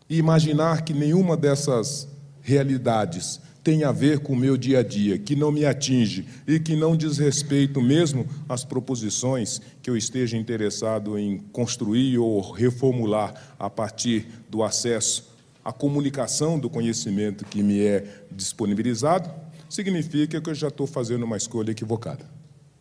E 0.08 0.16
imaginar 0.16 0.82
que 0.82 0.92
nenhuma 0.92 1.37
dessas 1.37 2.08
realidades 2.40 3.40
tem 3.62 3.84
a 3.84 3.92
ver 3.92 4.18
com 4.18 4.32
o 4.32 4.37
meu 4.37 4.56
dia 4.56 4.80
a 4.80 4.82
dia, 4.82 5.16
que 5.16 5.37
não 5.37 5.52
me 5.52 5.64
atinge 5.64 6.26
e 6.46 6.58
que 6.58 6.75
não 6.75 6.96
diz 6.96 7.18
respeito 7.18 7.80
mesmo 7.80 8.26
às 8.49 8.64
proposições 8.64 9.61
que 9.80 9.88
eu 9.88 9.96
esteja 9.96 10.37
interessado 10.37 11.16
em 11.16 11.38
construir 11.52 12.18
ou 12.18 12.40
reformular 12.40 13.54
a 13.58 13.70
partir 13.70 14.26
do 14.50 14.62
acesso 14.62 15.32
à 15.64 15.73
comunicação 15.73 16.59
do 16.59 16.69
conhecimento 16.69 17.45
que 17.45 17.62
me 17.62 17.81
é 17.81 18.25
disponibilizado, 18.31 19.31
significa 19.69 20.40
que 20.40 20.50
eu 20.50 20.54
já 20.54 20.69
estou 20.69 20.87
fazendo 20.87 21.25
uma 21.25 21.37
escolha 21.37 21.71
equivocada. 21.71 22.25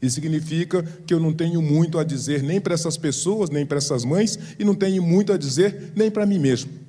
E 0.02 0.10
significa 0.10 0.82
que 1.06 1.14
eu 1.14 1.20
não 1.20 1.32
tenho 1.32 1.62
muito 1.62 2.00
a 2.00 2.04
dizer 2.04 2.42
nem 2.42 2.60
para 2.60 2.74
essas 2.74 2.98
pessoas, 2.98 3.50
nem 3.50 3.66
para 3.66 3.78
essas 3.78 4.04
mães, 4.04 4.38
e 4.58 4.66
não 4.66 4.74
tenho 4.74 5.04
muito 5.04 5.32
a 5.32 5.38
dizer 5.38 5.94
nem 5.96 6.10
para 6.10 6.26
mim 6.26 6.40
mesmo 6.40 6.82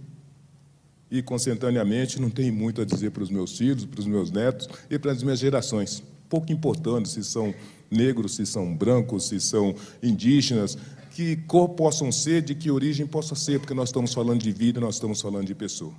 e, 1.13 1.21
consentaneamente, 1.21 2.19
não 2.19 2.31
tenho 2.31 2.55
muito 2.55 2.81
a 2.81 2.87
dizer 2.87 3.11
para 3.11 3.23
os 3.23 3.29
meus 3.29 3.59
filhos, 3.59 3.85
para 3.85 4.01
os 4.01 4.07
meus 4.07 4.31
netos 4.31 4.67
e 4.89 4.99
para 4.99 5.13
as 5.13 5.23
minhas 5.23 5.39
gerações. 5.39 6.03
Pouco 6.27 6.51
importando 6.51 7.07
se 7.07 7.23
são 7.23 7.55
negros, 7.91 8.37
se 8.37 8.47
são 8.47 8.75
brancos, 8.75 9.29
se 9.29 9.39
são 9.39 9.75
indígenas, 10.03 10.79
que 11.15 11.37
cor 11.47 11.71
possam 11.71 12.11
ser, 12.11 12.43
de 12.43 12.55
que 12.55 12.71
origem 12.71 13.07
possa 13.07 13.35
ser, 13.35 13.61
porque 13.61 13.75
nós 13.75 13.91
estamos 13.91 14.15
falando 14.15 14.43
de 14.43 14.51
vida, 14.51 14.81
nós 14.81 14.95
estamos 14.95 15.21
falando 15.21 15.47
de 15.47 15.55
pessoa. 15.55 15.93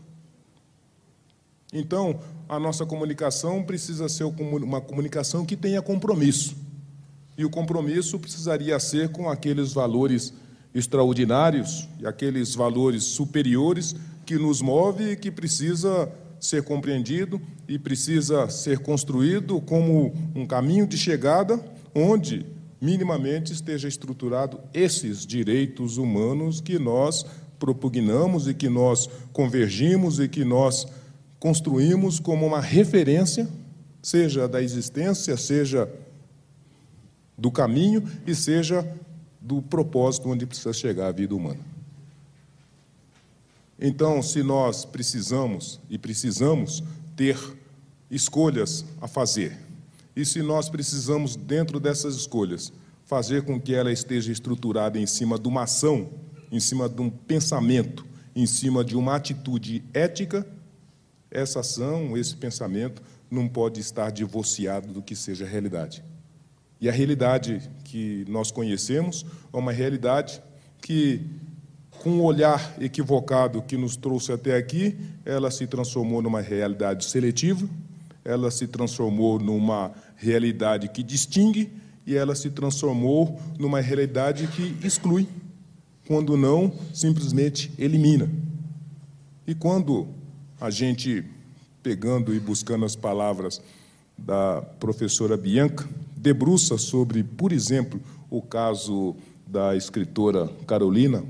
Então, 1.72 2.20
a 2.48 2.60
nossa 2.60 2.86
comunicação 2.86 3.64
precisa 3.64 4.10
ser 4.10 4.24
uma 4.24 4.82
comunicação 4.82 5.46
que 5.46 5.56
tenha 5.56 5.82
compromisso. 5.82 6.56
E 7.38 7.46
o 7.46 7.50
compromisso 7.50 8.20
precisaria 8.20 8.80
ser 8.80 9.10
com 9.10 9.30
aqueles 9.30 9.74
valores 9.74 10.34
extraordinários 10.74 11.88
e 12.00 12.06
aqueles 12.06 12.56
valores 12.56 13.04
superiores 13.04 13.96
que 14.26 14.36
nos 14.36 14.62
move 14.62 15.12
e 15.12 15.16
que 15.16 15.32
precisa 15.32 16.12
ser 16.40 16.64
compreendido 16.64 17.42
e 17.68 17.80
precisa 17.80 18.50
ser 18.50 18.80
construído 18.80 19.62
como 19.62 20.14
um 20.36 20.46
caminho 20.46 20.86
de 20.86 20.98
chegada 20.98 21.64
onde 21.96 22.46
minimamente 22.84 23.54
esteja 23.54 23.88
estruturado 23.88 24.60
esses 24.74 25.26
direitos 25.26 25.96
humanos 25.96 26.60
que 26.60 26.78
nós 26.78 27.26
propugnamos 27.58 28.46
e 28.46 28.54
que 28.54 28.68
nós 28.68 29.10
convergimos 29.32 30.20
e 30.20 30.28
que 30.28 30.44
nós 30.44 30.86
construímos 31.40 32.20
como 32.20 32.46
uma 32.46 32.60
referência, 32.60 33.48
seja 34.02 34.50
da 34.50 34.62
existência, 34.62 35.38
seja 35.38 35.90
do 37.38 37.50
caminho 37.50 38.04
e 38.28 38.36
seja 38.36 38.86
do 39.40 39.62
propósito 39.62 40.30
onde 40.30 40.46
precisa 40.46 40.74
chegar 40.74 41.08
a 41.08 41.12
vida 41.14 41.34
humana. 41.34 41.62
Então, 43.80 44.22
se 44.22 44.44
nós 44.44 44.84
precisamos 44.84 45.80
e 45.90 45.98
precisamos 45.98 46.84
ter 47.16 47.38
escolhas 48.12 48.84
a 49.00 49.08
fazer, 49.08 49.58
e 50.16 50.26
se 50.26 50.42
nós 50.42 50.70
precisamos, 50.70 51.36
dentro 51.36 51.80
dessas 51.80 52.16
escolhas, 52.16 52.72
fazer 53.06 53.44
com 53.44 53.60
que 53.60 53.74
ela 53.74 53.92
esteja 53.92 54.32
estruturada 54.32 55.00
em 55.00 55.06
cima 55.06 55.38
de 55.38 55.48
uma 55.48 55.64
ação, 55.64 56.10
em 56.52 56.60
cima 56.60 56.88
de 56.88 57.02
um 57.02 57.10
pensamento, 57.10 58.06
em 58.36 58.46
cima 58.46 58.84
de 58.84 58.96
uma 58.96 59.16
atitude 59.16 59.84
ética, 59.94 60.48
essa 61.30 61.62
ação, 61.62 62.16
esse 62.16 62.36
pensamento, 62.36 63.02
não 63.30 63.48
pode 63.48 63.80
estar 63.80 64.12
divorciado 64.12 64.94
do 64.94 65.02
que 65.02 65.16
seja 65.16 65.46
a 65.46 65.48
realidade. 65.48 66.04
E 66.80 66.88
a 66.88 66.92
realidade 66.92 67.70
que 67.84 68.26
nós 68.28 68.52
conhecemos 68.52 69.26
é 69.52 69.58
uma 69.58 69.72
realidade 69.72 70.42
que 70.82 71.22
com 72.04 72.20
o 72.20 72.24
olhar 72.24 72.76
equivocado 72.82 73.62
que 73.62 73.78
nos 73.78 73.96
trouxe 73.96 74.32
até 74.32 74.58
aqui, 74.58 74.98
ela 75.24 75.50
se 75.50 75.66
transformou 75.66 76.22
numa 76.22 76.42
realidade 76.42 77.06
seletiva, 77.06 77.68
ela 78.24 78.50
se 78.50 78.68
transformou 78.68 79.40
numa 79.40 79.92
realidade 80.16 80.88
que 80.90 81.04
distingue 81.04 81.72
e 82.06 82.16
ela 82.16 82.36
se 82.36 82.50
transformou 82.50 83.40
numa 83.58 83.80
realidade 83.80 84.48
que 84.48 84.76
exclui, 84.86 85.28
quando 86.08 86.36
não, 86.36 86.74
simplesmente 86.94 87.72
elimina. 87.78 88.30
E 89.48 89.54
quando 89.56 90.08
a 90.60 90.70
gente, 90.70 91.24
pegando 91.82 92.34
e 92.34 92.40
buscando 92.40 92.86
as 92.86 92.96
palavras 92.96 93.62
da 94.18 94.62
professora 94.80 95.36
Bianca, 95.36 95.88
debruça 96.16 96.78
sobre, 96.78 97.24
por 97.24 97.52
exemplo, 97.52 98.02
o 98.30 98.42
caso 98.42 99.16
da 99.46 99.76
escritora 99.76 100.48
Carolina, 100.66 101.24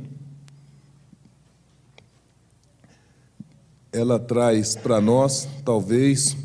ela 3.92 4.20
traz 4.20 4.76
para 4.76 5.00
nós, 5.00 5.48
talvez, 5.64 6.36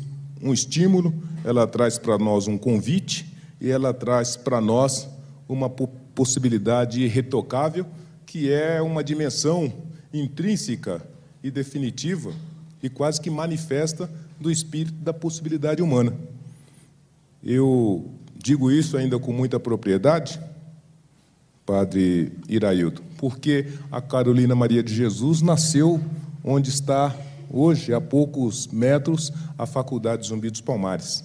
um 0.41 0.53
estímulo, 0.53 1.13
ela 1.43 1.67
traz 1.67 1.97
para 1.97 2.17
nós 2.17 2.47
um 2.47 2.57
convite 2.57 3.33
e 3.59 3.69
ela 3.69 3.93
traz 3.93 4.35
para 4.35 4.61
nós 4.61 5.07
uma 5.47 5.69
possibilidade 5.69 7.01
irretocável, 7.01 7.85
que 8.25 8.51
é 8.51 8.81
uma 8.81 9.03
dimensão 9.03 9.71
intrínseca 10.13 11.01
e 11.43 11.51
definitiva 11.51 12.31
e 12.81 12.89
quase 12.89 13.19
que 13.19 13.29
manifesta 13.29 14.09
do 14.39 14.49
espírito 14.49 14.93
da 14.93 15.13
possibilidade 15.13 15.81
humana. 15.81 16.13
Eu 17.43 18.09
digo 18.37 18.71
isso 18.71 18.97
ainda 18.97 19.19
com 19.19 19.33
muita 19.33 19.59
propriedade, 19.59 20.39
Padre 21.65 22.31
Iraildo, 22.47 23.01
porque 23.17 23.67
a 23.91 24.01
Carolina 24.01 24.55
Maria 24.55 24.81
de 24.81 24.93
Jesus 24.93 25.41
nasceu 25.41 26.01
onde 26.43 26.69
está 26.69 27.15
hoje, 27.49 27.93
a 27.93 28.01
poucos 28.01 28.67
metros, 28.67 29.31
a 29.57 29.65
Faculdade 29.65 30.27
Zumbi 30.27 30.49
dos 30.49 30.61
Palmares. 30.61 31.23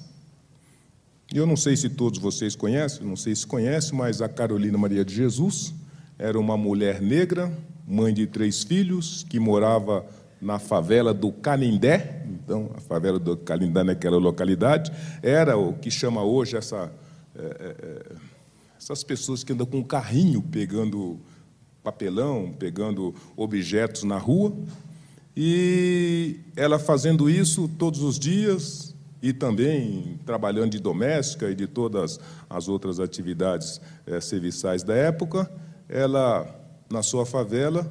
Eu 1.33 1.47
não 1.47 1.57
sei 1.57 1.77
se 1.77 1.89
todos 1.89 2.19
vocês 2.19 2.55
conhecem, 2.55 3.07
não 3.07 3.17
sei 3.17 3.35
se 3.35 3.47
conhecem, 3.47 3.97
mas 3.97 4.21
a 4.21 4.29
Carolina 4.29 4.79
Maria 4.79 5.05
de 5.05 5.15
Jesus 5.15 5.75
era 6.19 6.39
uma 6.39 6.57
mulher 6.57 7.01
negra, 7.01 7.53
mãe 7.87 8.15
de 8.15 8.27
três 8.27 8.63
filhos, 8.63 9.25
que 9.29 9.41
morava 9.41 10.07
na 10.41 10.59
favela 10.59 11.13
do 11.13 11.33
Canindé. 11.33 12.23
Então, 12.29 12.71
a 12.77 12.81
favela 12.81 13.19
do 13.19 13.37
Canindé, 13.37 13.83
naquela 13.83 14.19
localidade, 14.19 14.93
era 15.23 15.57
o 15.57 15.73
que 15.73 15.91
chama 15.91 16.23
hoje 16.23 16.57
essa, 16.57 16.93
é, 17.35 17.41
é, 17.41 18.17
essas 18.79 19.03
pessoas 19.03 19.43
que 19.43 19.53
andam 19.53 19.67
com 19.67 19.79
um 19.79 19.83
carrinho 19.83 20.43
pegando 20.43 21.19
papelão, 21.83 22.55
pegando 22.59 23.15
objetos 23.37 24.05
na 24.05 24.19
rua. 24.19 24.55
E 25.37 26.41
ela 26.57 26.79
fazendo 26.79 27.29
isso 27.29 27.69
todos 27.69 28.03
os 28.03 28.19
dias 28.19 28.95
e 29.21 29.33
também 29.33 30.21
trabalhando 30.25 30.71
de 30.71 30.79
doméstica 30.79 31.51
e 31.51 31.55
de 31.55 31.67
todas 31.67 32.21
as 32.49 32.69
outras 32.69 33.01
atividades 33.01 33.81
é, 34.07 34.21
serviçais 34.21 34.83
da 34.83 34.95
época, 34.95 35.51
ela, 35.89 36.47
na 36.91 37.03
sua 37.03 37.25
favela, 37.27 37.91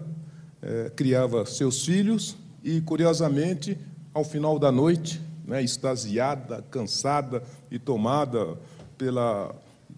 é, 0.62 0.91
criava 0.95 1.45
seus 1.45 1.83
filhos 1.83 2.38
e, 2.63 2.79
curiosamente, 2.81 3.77
ao 4.13 4.23
final 4.23 4.57
da 4.57 4.71
noite, 4.71 5.19
né, 5.45 5.62
extasiada, 5.62 6.63
cansada 6.71 7.43
e 7.69 7.77
tomada 7.77 8.57
pela 8.97 9.53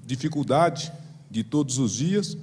dificuldade 0.05 0.91
de 1.29 1.43
todos 1.43 1.77
os 1.77 1.91
dias, 1.91 2.37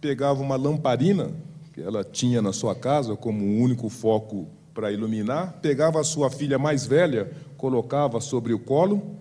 pegava 0.00 0.42
uma 0.42 0.56
lamparina 0.56 1.32
que 1.74 1.82
ela 1.82 2.04
tinha 2.04 2.40
na 2.40 2.52
sua 2.52 2.72
casa 2.72 3.16
como 3.16 3.44
um 3.44 3.60
único 3.60 3.88
foco 3.88 4.46
para 4.72 4.92
iluminar, 4.92 5.58
pegava 5.60 6.00
a 6.00 6.04
sua 6.04 6.30
filha 6.30 6.56
mais 6.56 6.86
velha, 6.86 7.32
colocava 7.56 8.20
sobre 8.20 8.52
o 8.52 8.60
colo, 8.60 9.16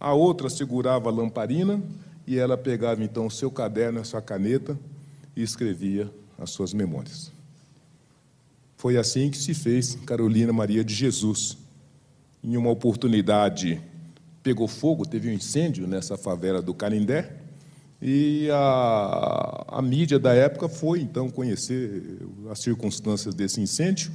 a 0.00 0.12
outra 0.12 0.50
segurava 0.50 1.08
a 1.08 1.12
lamparina 1.12 1.80
e 2.26 2.36
ela 2.36 2.58
pegava 2.58 3.04
então 3.04 3.26
o 3.26 3.30
seu 3.30 3.48
caderno, 3.48 4.00
a 4.00 4.04
sua 4.04 4.20
caneta 4.20 4.76
e 5.36 5.42
escrevia 5.42 6.10
as 6.36 6.50
suas 6.50 6.74
memórias. 6.74 7.30
Foi 8.76 8.96
assim 8.96 9.30
que 9.30 9.38
se 9.38 9.54
fez 9.54 9.94
Carolina 10.04 10.52
Maria 10.52 10.84
de 10.84 10.92
Jesus. 10.92 11.56
Em 12.42 12.56
uma 12.56 12.70
oportunidade, 12.70 13.80
pegou 14.42 14.66
fogo, 14.66 15.06
teve 15.06 15.30
um 15.30 15.32
incêndio 15.32 15.86
nessa 15.86 16.16
favela 16.16 16.60
do 16.60 16.74
Canindé, 16.74 17.36
e 18.00 18.48
a, 18.50 19.64
a 19.68 19.82
mídia 19.82 20.18
da 20.18 20.34
época 20.34 20.68
foi, 20.68 21.00
então, 21.00 21.30
conhecer 21.30 22.18
as 22.50 22.58
circunstâncias 22.58 23.34
desse 23.34 23.60
incêndio 23.60 24.12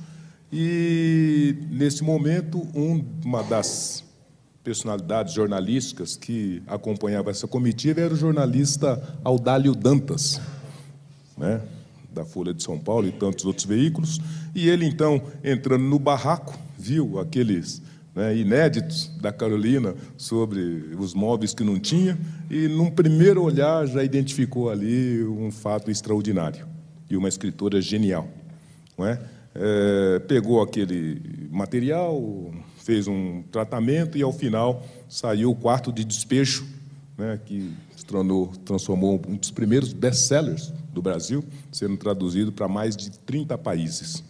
E, 0.51 1.55
nesse 1.69 2.03
momento, 2.03 2.67
um, 2.75 3.03
uma 3.23 3.43
das 3.43 4.03
personalidades 4.63 5.33
jornalísticas 5.33 6.17
que 6.17 6.61
acompanhava 6.67 7.31
essa 7.31 7.47
comitiva 7.47 8.01
era 8.01 8.13
o 8.13 8.17
jornalista 8.17 9.01
Audálio 9.23 9.73
Dantas, 9.73 10.41
né, 11.37 11.61
da 12.11 12.25
Folha 12.25 12.53
de 12.53 12.61
São 12.61 12.77
Paulo 12.77 13.07
e 13.07 13.11
tantos 13.11 13.45
outros 13.45 13.65
veículos. 13.65 14.19
E 14.53 14.67
ele, 14.67 14.85
então, 14.85 15.21
entrando 15.43 15.83
no 15.83 15.99
barraco, 15.99 16.57
viu 16.77 17.19
aqueles 17.19 17.81
né, 18.15 18.35
inéditos 18.35 19.11
da 19.21 19.31
Carolina 19.31 19.95
sobre 20.17 20.95
os 20.97 21.13
móveis 21.13 21.53
que 21.53 21.63
não 21.63 21.79
tinha 21.79 22.17
e, 22.49 22.67
num 22.67 22.89
primeiro 22.89 23.43
olhar, 23.43 23.85
já 23.87 24.03
identificou 24.03 24.69
ali 24.69 25.23
um 25.23 25.51
fato 25.51 25.91
extraordinário 25.91 26.67
e 27.09 27.15
uma 27.15 27.29
escritora 27.29 27.81
genial. 27.81 28.27
Não 28.97 29.05
é? 29.05 29.19
É, 29.55 30.19
pegou 30.19 30.61
aquele 30.61 31.21
material, 31.49 32.53
fez 32.77 33.07
um 33.07 33.43
tratamento 33.51 34.17
e, 34.17 34.21
ao 34.21 34.31
final, 34.31 34.85
saiu 35.07 35.51
o 35.51 35.55
quarto 35.55 35.91
de 35.91 36.03
despejo, 36.03 36.65
né, 37.17 37.39
que 37.45 37.71
se 37.95 38.05
tornou, 38.05 38.47
transformou 38.63 39.21
um 39.27 39.35
dos 39.35 39.51
primeiros 39.51 39.91
best-sellers 39.91 40.71
do 40.93 41.01
Brasil, 41.01 41.43
sendo 41.71 41.97
traduzido 41.97 42.51
para 42.51 42.67
mais 42.67 42.95
de 42.95 43.11
30 43.11 43.57
países. 43.57 44.23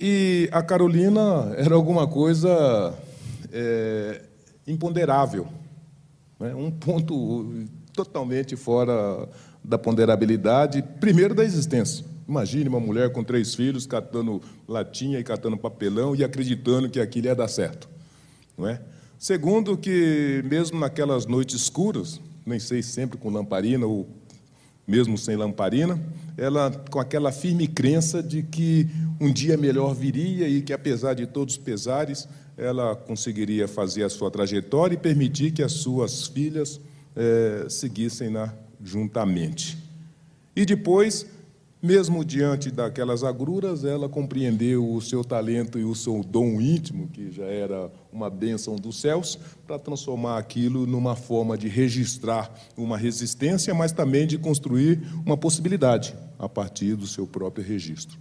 E 0.00 0.48
a 0.52 0.62
Carolina 0.62 1.54
era 1.56 1.74
alguma 1.74 2.06
coisa 2.06 2.94
é, 3.52 4.22
imponderável, 4.66 5.46
né? 6.40 6.54
um 6.54 6.70
ponto 6.70 7.66
totalmente 7.92 8.56
fora 8.56 9.28
da 9.62 9.78
ponderabilidade, 9.78 10.82
primeiro 11.00 11.34
da 11.34 11.44
existência. 11.44 12.04
Imagine 12.28 12.68
uma 12.68 12.80
mulher 12.80 13.12
com 13.12 13.22
três 13.22 13.54
filhos 13.54 13.86
catando 13.86 14.42
latinha 14.66 15.18
e 15.18 15.24
catando 15.24 15.56
papelão 15.56 16.16
e 16.16 16.24
acreditando 16.24 16.88
que 16.90 16.98
aquilo 16.98 17.26
ia 17.26 17.34
dar 17.34 17.48
certo, 17.48 17.88
não 18.56 18.66
é? 18.66 18.80
Segundo, 19.18 19.76
que 19.76 20.42
mesmo 20.44 20.78
naquelas 20.78 21.24
noites 21.24 21.54
escuras, 21.54 22.20
nem 22.44 22.58
sei 22.58 22.82
sempre 22.82 23.16
com 23.16 23.30
lamparina 23.30 23.86
ou 23.86 24.08
mesmo 24.86 25.16
sem 25.16 25.36
lamparina, 25.36 25.98
ela 26.36 26.70
com 26.90 26.98
aquela 26.98 27.32
firme 27.32 27.66
crença 27.66 28.22
de 28.22 28.42
que 28.42 28.88
um 29.20 29.32
dia 29.32 29.56
melhor 29.56 29.94
viria 29.94 30.48
e 30.48 30.62
que, 30.62 30.72
apesar 30.72 31.14
de 31.14 31.26
todos 31.26 31.54
os 31.54 31.62
pesares, 31.62 32.28
ela 32.56 32.94
conseguiria 32.94 33.66
fazer 33.66 34.04
a 34.04 34.10
sua 34.10 34.30
trajetória 34.30 34.94
e 34.94 34.98
permitir 34.98 35.52
que 35.52 35.62
as 35.62 35.72
suas 35.72 36.26
filhas 36.26 36.80
é, 37.16 37.66
seguissem 37.68 38.30
na 38.30 38.52
juntamente. 38.82 39.78
E 40.54 40.64
depois 40.64 41.26
mesmo 41.84 42.24
diante 42.24 42.70
daquelas 42.70 43.22
agruras, 43.22 43.84
ela 43.84 44.08
compreendeu 44.08 44.90
o 44.90 45.02
seu 45.02 45.22
talento 45.22 45.78
e 45.78 45.84
o 45.84 45.94
seu 45.94 46.24
dom 46.24 46.58
íntimo, 46.58 47.08
que 47.08 47.30
já 47.30 47.44
era 47.44 47.92
uma 48.10 48.30
bênção 48.30 48.76
dos 48.76 48.98
céus, 48.98 49.38
para 49.66 49.78
transformar 49.78 50.38
aquilo 50.38 50.86
numa 50.86 51.14
forma 51.14 51.58
de 51.58 51.68
registrar 51.68 52.50
uma 52.74 52.96
resistência, 52.96 53.74
mas 53.74 53.92
também 53.92 54.26
de 54.26 54.38
construir 54.38 54.98
uma 55.26 55.36
possibilidade 55.36 56.16
a 56.38 56.48
partir 56.48 56.96
do 56.96 57.06
seu 57.06 57.26
próprio 57.26 57.62
registro. 57.62 58.18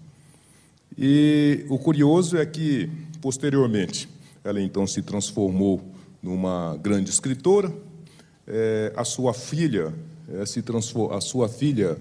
E 0.98 1.66
o 1.70 1.78
curioso 1.78 2.38
é 2.38 2.46
que, 2.46 2.90
posteriormente, 3.22 4.10
ela 4.44 4.62
então 4.62 4.86
se 4.86 5.02
transformou 5.02 5.82
numa 6.22 6.78
grande 6.82 7.10
escritora. 7.10 7.74
É, 8.46 8.94
a 8.96 9.04
sua 9.04 9.34
filha 9.34 9.94
é, 10.30 10.46
se 10.46 10.64
a 11.12 11.22
sua 11.22 11.50
filha 11.50 11.98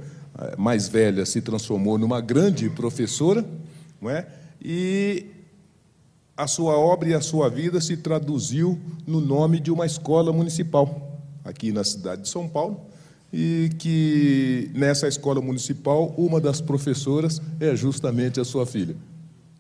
mais 0.56 0.88
velha 0.88 1.26
se 1.26 1.42
transformou 1.42 1.98
numa 1.98 2.20
grande 2.20 2.70
professora, 2.70 3.44
não 4.00 4.10
é? 4.10 4.26
E 4.60 5.26
a 6.36 6.46
sua 6.46 6.76
obra 6.78 7.10
e 7.10 7.14
a 7.14 7.20
sua 7.20 7.50
vida 7.50 7.80
se 7.80 7.96
traduziu 7.96 8.78
no 9.06 9.20
nome 9.20 9.60
de 9.60 9.70
uma 9.70 9.84
escola 9.84 10.32
municipal 10.32 11.20
aqui 11.44 11.72
na 11.72 11.84
cidade 11.84 12.22
de 12.22 12.28
São 12.28 12.48
Paulo, 12.48 12.80
e 13.32 13.70
que 13.78 14.70
nessa 14.74 15.08
escola 15.08 15.40
municipal 15.40 16.14
uma 16.18 16.40
das 16.40 16.60
professoras 16.60 17.40
é 17.58 17.74
justamente 17.74 18.38
a 18.38 18.44
sua 18.44 18.66
filha. 18.66 18.94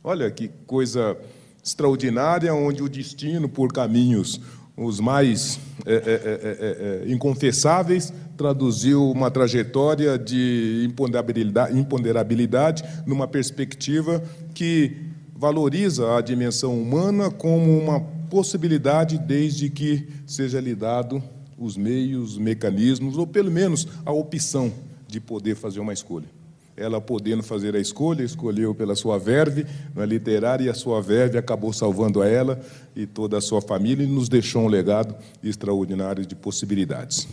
Olha 0.04 0.30
que 0.30 0.50
coisa 0.66 1.16
extraordinária, 1.64 2.52
onde 2.52 2.82
o 2.82 2.88
destino, 2.88 3.48
por 3.48 3.72
caminhos 3.72 4.40
os 4.76 5.00
mais 5.00 5.60
é 5.84 5.92
é, 5.92 5.96
é, 5.96 6.02
é, 6.04 7.08
é, 7.08 7.12
inconfessáveis, 7.12 8.12
traduziu 8.36 9.10
uma 9.10 9.30
trajetória 9.30 10.18
de 10.18 10.86
imponderabilidade, 10.88 11.78
imponderabilidade 11.78 12.84
numa 13.06 13.28
perspectiva 13.28 14.22
que 14.54 14.96
valoriza 15.36 16.16
a 16.16 16.20
dimensão 16.20 16.80
humana 16.80 17.30
como 17.30 17.78
uma 17.78 18.00
possibilidade, 18.30 19.18
desde 19.18 19.68
que 19.68 20.08
seja 20.26 20.60
lhe 20.60 20.74
dado 20.74 21.22
os 21.64 21.76
meios, 21.76 22.32
os 22.32 22.38
mecanismos, 22.38 23.16
ou 23.16 23.26
pelo 23.26 23.50
menos 23.50 23.86
a 24.04 24.12
opção 24.12 24.72
de 25.06 25.20
poder 25.20 25.54
fazer 25.54 25.80
uma 25.80 25.92
escolha 25.92 26.28
ela 26.76 27.00
podendo 27.00 27.42
fazer 27.42 27.74
a 27.74 27.80
escolha, 27.80 28.22
escolheu 28.22 28.74
pela 28.74 28.96
sua 28.96 29.18
verve 29.18 29.66
na 29.94 30.06
literária, 30.06 30.64
e 30.64 30.68
a 30.68 30.74
sua 30.74 31.02
verve 31.02 31.36
acabou 31.36 31.72
salvando 31.72 32.22
a 32.22 32.26
ela 32.26 32.60
e 32.96 33.06
toda 33.06 33.38
a 33.38 33.40
sua 33.40 33.60
família 33.60 34.04
e 34.04 34.06
nos 34.06 34.28
deixou 34.28 34.62
um 34.62 34.68
legado 34.68 35.14
extraordinário 35.42 36.24
de 36.24 36.34
possibilidades. 36.34 37.28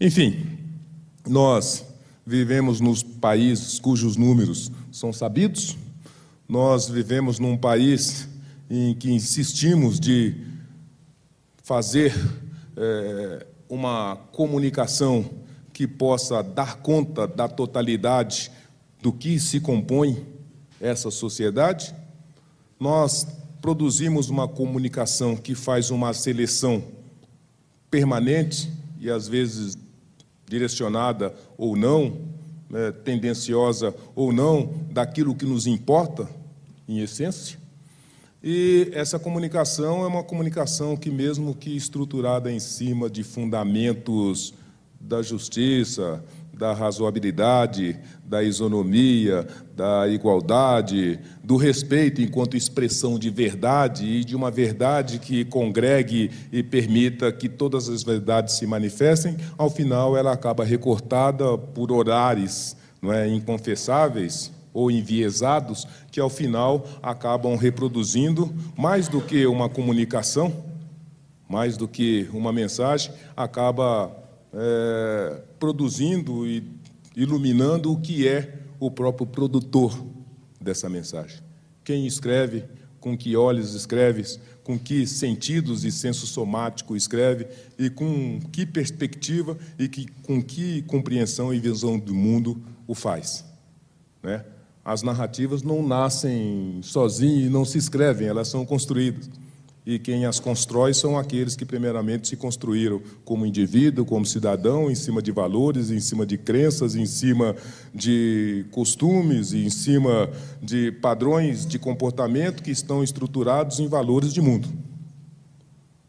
Enfim, 0.00 0.46
nós 1.26 1.84
vivemos 2.26 2.80
nos 2.80 3.02
países 3.02 3.78
cujos 3.78 4.16
números 4.16 4.70
são 4.90 5.12
sabidos, 5.12 5.76
nós 6.48 6.88
vivemos 6.88 7.38
num 7.38 7.56
país 7.56 8.28
em 8.68 8.94
que 8.94 9.10
insistimos 9.10 9.98
de 9.98 10.34
fazer 11.62 12.14
é, 12.76 13.46
uma 13.68 14.16
comunicação 14.32 15.24
que 15.72 15.86
possa 15.86 16.42
dar 16.42 16.76
conta 16.76 17.26
da 17.26 17.48
totalidade 17.48 18.50
do 19.00 19.12
que 19.12 19.40
se 19.40 19.60
compõe 19.60 20.26
essa 20.80 21.10
sociedade. 21.10 21.94
Nós 22.78 23.26
produzimos 23.60 24.28
uma 24.28 24.48
comunicação 24.48 25.36
que 25.36 25.54
faz 25.54 25.90
uma 25.90 26.12
seleção 26.12 26.82
permanente 27.90 28.72
e 28.98 29.08
às 29.08 29.28
vezes 29.28 29.78
direcionada 30.46 31.34
ou 31.56 31.76
não, 31.76 32.20
né, 32.68 32.90
tendenciosa 33.04 33.94
ou 34.14 34.32
não, 34.32 34.72
daquilo 34.90 35.34
que 35.34 35.44
nos 35.44 35.66
importa, 35.66 36.28
em 36.88 36.98
essência. 36.98 37.61
E 38.44 38.90
essa 38.92 39.20
comunicação 39.20 40.02
é 40.02 40.06
uma 40.08 40.24
comunicação 40.24 40.96
que, 40.96 41.10
mesmo 41.10 41.54
que 41.54 41.76
estruturada 41.76 42.50
em 42.50 42.58
cima 42.58 43.08
de 43.08 43.22
fundamentos 43.22 44.52
da 45.00 45.22
justiça, 45.22 46.24
da 46.52 46.72
razoabilidade, 46.72 47.96
da 48.24 48.42
isonomia, 48.42 49.46
da 49.76 50.08
igualdade, 50.08 51.20
do 51.42 51.56
respeito 51.56 52.20
enquanto 52.20 52.56
expressão 52.56 53.16
de 53.16 53.30
verdade 53.30 54.06
e 54.06 54.24
de 54.24 54.34
uma 54.34 54.50
verdade 54.50 55.20
que 55.20 55.44
congregue 55.44 56.30
e 56.50 56.64
permita 56.64 57.30
que 57.30 57.48
todas 57.48 57.88
as 57.88 58.02
verdades 58.02 58.54
se 58.54 58.66
manifestem, 58.66 59.36
ao 59.56 59.70
final 59.70 60.16
ela 60.16 60.32
acaba 60.32 60.64
recortada 60.64 61.56
por 61.56 61.92
horários 61.92 62.76
não 63.00 63.12
é, 63.12 63.28
inconfessáveis 63.28 64.50
ou 64.72 64.90
enviesados, 64.90 65.86
que 66.10 66.20
ao 66.20 66.30
final 66.30 66.86
acabam 67.02 67.56
reproduzindo 67.56 68.52
mais 68.76 69.08
do 69.08 69.20
que 69.20 69.46
uma 69.46 69.68
comunicação, 69.68 70.64
mais 71.48 71.76
do 71.76 71.86
que 71.86 72.28
uma 72.32 72.52
mensagem, 72.52 73.12
acaba 73.36 74.10
é, 74.52 75.42
produzindo 75.58 76.46
e 76.46 76.64
iluminando 77.14 77.92
o 77.92 78.00
que 78.00 78.26
é 78.26 78.60
o 78.80 78.90
próprio 78.90 79.26
produtor 79.26 79.96
dessa 80.60 80.88
mensagem. 80.88 81.38
Quem 81.84 82.06
escreve, 82.06 82.64
com 83.00 83.16
que 83.16 83.36
olhos 83.36 83.74
escreve, 83.74 84.24
com 84.62 84.78
que 84.78 85.06
sentidos 85.06 85.84
e 85.84 85.90
senso 85.90 86.26
somático 86.26 86.96
escreve 86.96 87.48
e 87.78 87.90
com 87.90 88.40
que 88.52 88.64
perspectiva 88.64 89.58
e 89.78 89.88
que, 89.88 90.06
com 90.22 90.42
que 90.42 90.82
compreensão 90.82 91.52
e 91.52 91.58
visão 91.58 91.98
do 91.98 92.14
mundo 92.14 92.62
o 92.86 92.94
faz. 92.94 93.44
Né? 94.22 94.44
As 94.84 95.02
narrativas 95.02 95.62
não 95.62 95.86
nascem 95.86 96.80
sozinhas 96.82 97.46
e 97.46 97.50
não 97.50 97.64
se 97.64 97.78
escrevem, 97.78 98.26
elas 98.26 98.48
são 98.48 98.64
construídas 98.64 99.30
e 99.84 99.98
quem 99.98 100.24
as 100.24 100.38
constrói 100.38 100.94
são 100.94 101.18
aqueles 101.18 101.56
que 101.56 101.64
primeiramente 101.64 102.28
se 102.28 102.36
construíram 102.36 103.02
como 103.24 103.44
indivíduo, 103.44 104.04
como 104.04 104.24
cidadão, 104.24 104.88
em 104.88 104.94
cima 104.94 105.20
de 105.20 105.32
valores, 105.32 105.90
em 105.90 105.98
cima 105.98 106.24
de 106.24 106.38
crenças, 106.38 106.94
em 106.94 107.04
cima 107.04 107.56
de 107.92 108.64
costumes, 108.70 109.52
em 109.52 109.68
cima 109.70 110.30
de 110.62 110.92
padrões 110.92 111.66
de 111.66 111.80
comportamento 111.80 112.62
que 112.62 112.70
estão 112.70 113.02
estruturados 113.02 113.80
em 113.80 113.88
valores 113.88 114.32
de 114.32 114.40
mundo. 114.40 114.68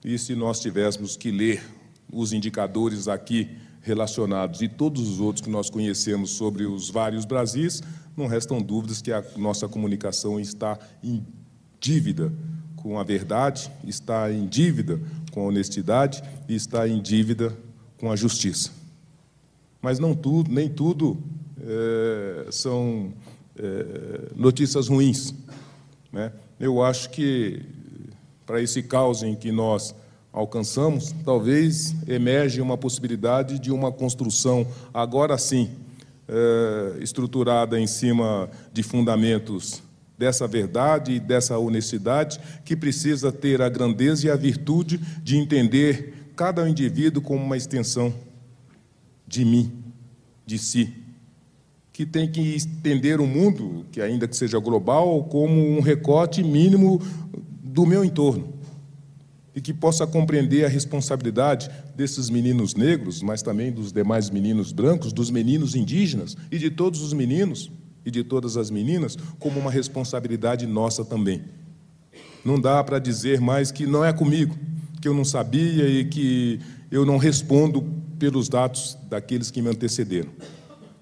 E 0.05 0.19
se 0.19 0.35
nós 0.35 0.59
tivéssemos 0.59 1.17
que 1.17 1.31
ler 1.31 1.63
os 2.11 2.31
indicadores 2.31 3.07
aqui 3.07 3.49
relacionados 3.81 4.61
e 4.61 4.69
todos 4.69 5.09
os 5.09 5.19
outros 5.19 5.43
que 5.43 5.49
nós 5.49 5.69
conhecemos 5.69 6.31
sobre 6.31 6.65
os 6.65 6.89
vários 6.89 7.25
Brasis, 7.25 7.81
não 8.15 8.27
restam 8.27 8.61
dúvidas 8.61 9.01
que 9.01 9.11
a 9.11 9.23
nossa 9.37 9.67
comunicação 9.67 10.39
está 10.39 10.77
em 11.03 11.25
dívida 11.79 12.31
com 12.75 12.99
a 12.99 13.03
verdade, 13.03 13.71
está 13.85 14.31
em 14.31 14.45
dívida 14.45 14.99
com 15.31 15.41
a 15.41 15.47
honestidade 15.47 16.23
e 16.47 16.55
está 16.55 16.87
em 16.87 17.01
dívida 17.01 17.55
com 17.97 18.11
a 18.11 18.15
justiça. 18.15 18.71
Mas 19.81 19.99
não 19.99 20.13
tudo, 20.13 20.51
nem 20.51 20.69
tudo 20.69 21.17
é, 21.61 22.47
são 22.51 23.13
é, 23.57 24.31
notícias 24.35 24.87
ruins. 24.87 25.33
Né? 26.11 26.31
Eu 26.59 26.83
acho 26.83 27.09
que 27.09 27.61
para 28.45 28.61
esse 28.61 28.83
caos 28.83 29.23
em 29.23 29.35
que 29.35 29.51
nós 29.51 29.95
alcançamos, 30.31 31.13
talvez 31.23 31.95
emerge 32.07 32.59
uma 32.59 32.77
possibilidade 32.77 33.59
de 33.59 33.71
uma 33.71 33.91
construção, 33.91 34.65
agora 34.93 35.37
sim, 35.37 35.69
é, 36.33 37.03
estruturada 37.03 37.79
em 37.79 37.85
cima 37.85 38.49
de 38.71 38.81
fundamentos 38.81 39.83
dessa 40.17 40.47
verdade 40.47 41.13
e 41.13 41.19
dessa 41.19 41.57
honestidade, 41.59 42.39
que 42.65 42.75
precisa 42.75 43.31
ter 43.31 43.61
a 43.61 43.69
grandeza 43.69 44.25
e 44.25 44.31
a 44.31 44.35
virtude 44.35 44.97
de 45.21 45.37
entender 45.37 46.31
cada 46.35 46.67
indivíduo 46.67 47.21
como 47.21 47.43
uma 47.43 47.55
extensão 47.55 48.11
de 49.27 49.45
mim, 49.45 49.71
de 50.45 50.57
si, 50.57 50.93
que 51.91 52.05
tem 52.05 52.29
que 52.31 52.55
entender 52.55 53.21
o 53.21 53.27
mundo, 53.27 53.85
que 53.91 54.01
ainda 54.01 54.27
que 54.27 54.35
seja 54.35 54.57
global, 54.57 55.23
como 55.25 55.53
um 55.53 55.81
recorte 55.81 56.43
mínimo 56.43 56.99
do 57.63 57.85
meu 57.85 58.03
entorno 58.03 58.62
e 59.55 59.61
que 59.61 59.73
possa 59.73 60.07
compreender 60.07 60.65
a 60.65 60.69
responsabilidade 60.69 61.69
desses 61.95 62.29
meninos 62.29 62.75
negros, 62.75 63.21
mas 63.21 63.41
também 63.41 63.71
dos 63.71 63.91
demais 63.91 64.29
meninos 64.29 64.71
brancos, 64.71 65.13
dos 65.13 65.29
meninos 65.29 65.75
indígenas 65.75 66.35
e 66.51 66.57
de 66.57 66.71
todos 66.71 67.01
os 67.01 67.13
meninos 67.13 67.71
e 68.05 68.11
de 68.11 68.23
todas 68.23 68.57
as 68.57 68.69
meninas, 68.69 69.17
como 69.39 69.59
uma 69.59 69.71
responsabilidade 69.71 70.65
nossa 70.65 71.05
também. 71.05 71.43
Não 72.43 72.59
dá 72.59 72.83
para 72.83 72.99
dizer 72.99 73.39
mais 73.39 73.71
que 73.71 73.85
não 73.85 74.03
é 74.03 74.11
comigo, 74.11 74.55
que 75.01 75.07
eu 75.07 75.13
não 75.13 75.23
sabia 75.23 75.87
e 75.87 76.05
que 76.05 76.59
eu 76.91 77.05
não 77.05 77.17
respondo 77.17 77.81
pelos 78.19 78.49
dados 78.49 78.97
daqueles 79.09 79.51
que 79.51 79.61
me 79.61 79.69
antecederam. 79.69 80.31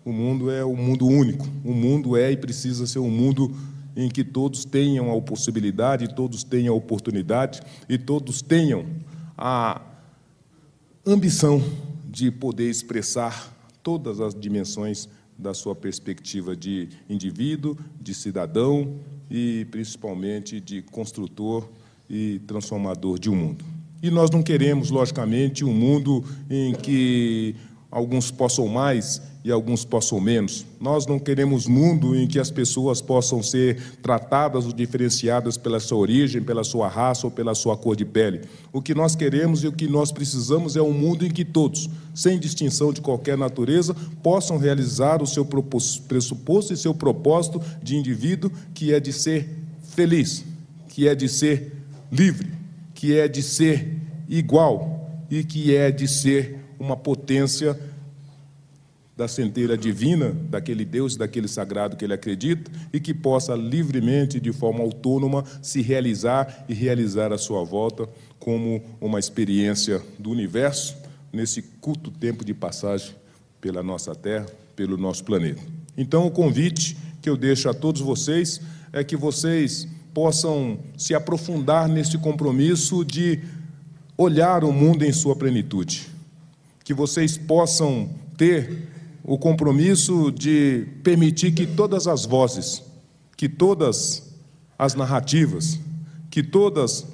O 0.04 0.12
mundo 0.12 0.50
é 0.50 0.66
um 0.66 0.76
mundo 0.76 1.08
único, 1.08 1.48
o 1.64 1.74
mundo 1.74 2.18
é 2.18 2.32
e 2.32 2.38
precisa 2.38 2.88
ser 2.88 3.00
um 3.00 3.10
mundo 3.10 3.56
em 3.96 4.10
que 4.10 4.24
todos 4.24 4.66
tenham 4.66 5.16
a 5.16 5.22
possibilidade, 5.22 6.16
todos 6.16 6.44
tenham 6.44 6.74
a 6.74 6.78
oportunidade 6.78 7.62
e 7.90 7.98
todos 7.98 8.42
tenham 8.42 8.86
a 9.38 9.82
ambição 11.06 11.62
de 12.06 12.30
poder 12.30 12.70
expressar 12.70 13.54
todas 13.82 14.20
as 14.20 14.36
dimensões 14.36 15.10
da 15.38 15.54
sua 15.54 15.76
perspectiva 15.76 16.56
de 16.56 16.90
indivíduo, 17.10 17.78
de 18.00 18.14
cidadão 18.14 19.00
e 19.30 19.66
principalmente 19.72 20.60
de 20.60 20.82
construtor 20.84 21.68
e 22.10 22.40
transformador 22.46 23.18
de 23.18 23.30
um 23.30 23.36
mundo. 23.36 23.66
E 24.04 24.10
nós 24.10 24.30
não 24.30 24.44
queremos, 24.44 24.90
logicamente, 24.90 25.64
um 25.64 25.74
mundo 25.74 26.24
em 26.50 26.74
que 26.74 27.56
alguns 27.90 28.32
possam 28.32 28.68
mais 28.68 29.22
e 29.44 29.52
alguns 29.52 29.84
possam 29.84 30.20
menos. 30.20 30.66
Nós 30.80 31.08
não 31.08 31.18
queremos 31.18 31.68
mundo 31.68 32.16
em 32.16 32.28
que 32.28 32.40
as 32.40 32.52
pessoas 32.52 33.02
possam 33.02 33.42
ser 33.42 33.82
tratadas 34.02 34.66
ou 34.66 34.74
diferenciadas 34.74 35.58
pela 35.58 35.80
sua 35.80 35.98
origem, 35.98 36.44
pela 36.44 36.64
sua 36.64 36.88
raça 36.88 37.26
ou 37.26 37.32
pela 37.32 37.56
sua 37.56 37.76
cor 37.76 37.96
de 37.96 38.06
pele. 38.06 38.42
O 38.72 38.82
que 38.82 38.94
nós 38.94 39.16
queremos 39.16 39.64
e 39.64 39.68
o 39.68 39.72
que 39.72 39.88
nós 39.88 40.12
precisamos 40.12 40.76
é 40.76 40.82
um 40.82 40.94
mundo 40.94 41.26
em 41.26 41.32
que 41.32 41.44
todos, 41.44 41.90
sem 42.14 42.40
distinção 42.40 42.94
de 42.94 43.02
qualquer 43.02 43.38
natureza, 43.38 43.96
possam 44.22 44.58
realizar 44.58 45.24
o 45.24 45.28
seu 45.28 45.46
pressuposto 46.08 46.74
e 46.74 46.78
seu 46.78 46.94
propósito 46.94 47.60
de 47.82 47.96
indivíduo, 47.96 48.52
que 48.74 48.94
é 48.94 49.00
de 49.00 49.12
ser 49.12 49.50
feliz, 49.82 50.46
que 50.88 51.08
é 51.08 51.16
de 51.16 51.28
ser 51.28 51.74
livre, 52.12 52.52
que 52.94 53.18
é 53.18 53.28
de 53.28 53.42
ser 53.42 53.98
igual 54.30 55.26
e 55.32 55.44
que 55.44 55.76
é 55.76 55.90
de 55.90 56.08
ser 56.08 56.60
uma 56.80 56.96
potência 56.96 57.80
da 59.22 59.28
centelha 59.28 59.78
divina, 59.78 60.32
daquele 60.50 60.84
Deus, 60.84 61.16
daquele 61.16 61.48
sagrado 61.48 61.96
que 61.96 62.04
ele 62.04 62.14
acredita, 62.14 62.72
e 62.92 63.00
que 63.00 63.14
possa 63.14 63.54
livremente, 63.54 64.40
de 64.40 64.52
forma 64.52 64.80
autônoma, 64.80 65.46
se 65.62 65.80
realizar 65.80 66.66
e 66.68 66.74
realizar 66.74 67.32
a 67.32 67.38
sua 67.38 67.64
volta 67.64 68.10
como 68.40 68.82
uma 69.00 69.20
experiência 69.20 70.02
do 70.18 70.32
universo 70.32 70.98
nesse 71.32 71.62
curto 71.62 72.10
tempo 72.10 72.44
de 72.44 72.52
passagem 72.52 73.14
pela 73.62 73.84
nossa 73.84 74.16
Terra, 74.16 74.48
pelo 74.76 74.98
nosso 74.98 75.24
planeta. 75.24 75.62
Então, 75.96 76.26
o 76.26 76.32
convite 76.32 76.98
que 77.22 77.30
eu 77.30 77.38
deixo 77.38 77.70
a 77.70 77.76
todos 77.76 78.02
vocês 78.02 78.60
é 78.92 79.04
que 79.04 79.16
vocês 79.16 79.88
possam 80.16 80.80
se 80.98 81.14
aprofundar 81.14 81.88
nesse 81.88 82.18
compromisso 82.18 83.06
de 83.06 83.40
olhar 84.18 84.64
o 84.64 84.74
mundo 84.74 85.06
em 85.06 85.14
sua 85.14 85.36
plenitude, 85.36 86.08
que 86.84 86.92
vocês 86.92 87.38
possam 87.38 88.10
ter 88.36 88.90
o 89.24 89.38
compromisso 89.38 90.32
de 90.32 90.88
permitir 91.04 91.52
que 91.52 91.68
todas 91.68 92.08
as 92.08 92.26
vozes, 92.26 92.84
que 93.38 93.48
todas 93.48 94.32
as 94.78 94.96
narrativas, 94.96 95.80
que 96.30 96.42
todas 96.42 97.06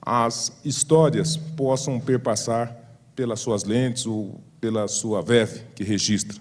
as 0.00 0.52
histórias 0.64 1.36
possam 1.36 1.98
perpassar 1.98 2.74
pelas 3.14 3.40
suas 3.40 3.64
lentes 3.64 4.06
ou 4.06 4.40
pela 4.60 4.86
sua 4.86 5.22
VEV 5.22 5.62
que 5.74 5.82
registra. 5.82 6.38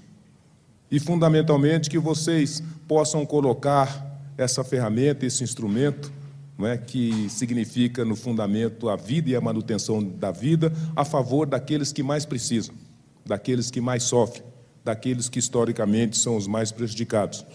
E, 0.89 0.99
fundamentalmente, 0.99 1.89
que 1.89 1.99
vocês 1.99 2.63
possam 2.87 3.25
colocar 3.25 4.05
essa 4.37 4.63
ferramenta, 4.63 5.25
esse 5.25 5.43
instrumento, 5.43 6.11
não 6.57 6.65
é, 6.65 6.77
que 6.77 7.29
significa, 7.29 8.05
no 8.05 8.15
fundamento, 8.15 8.89
a 8.89 8.95
vida 8.95 9.29
e 9.29 9.35
a 9.35 9.41
manutenção 9.41 10.03
da 10.03 10.31
vida, 10.31 10.71
a 10.95 11.03
favor 11.03 11.45
daqueles 11.45 11.91
que 11.91 12.01
mais 12.01 12.25
precisam, 12.25 12.73
daqueles 13.25 13.69
que 13.69 13.81
mais 13.81 14.03
sofrem, 14.03 14.43
daqueles 14.87 15.27
que 15.27 15.37
historicamente 15.37 16.17
são 16.17 16.37
os 16.37 16.47
mais 16.47 16.71
prejudicados. 16.71 17.45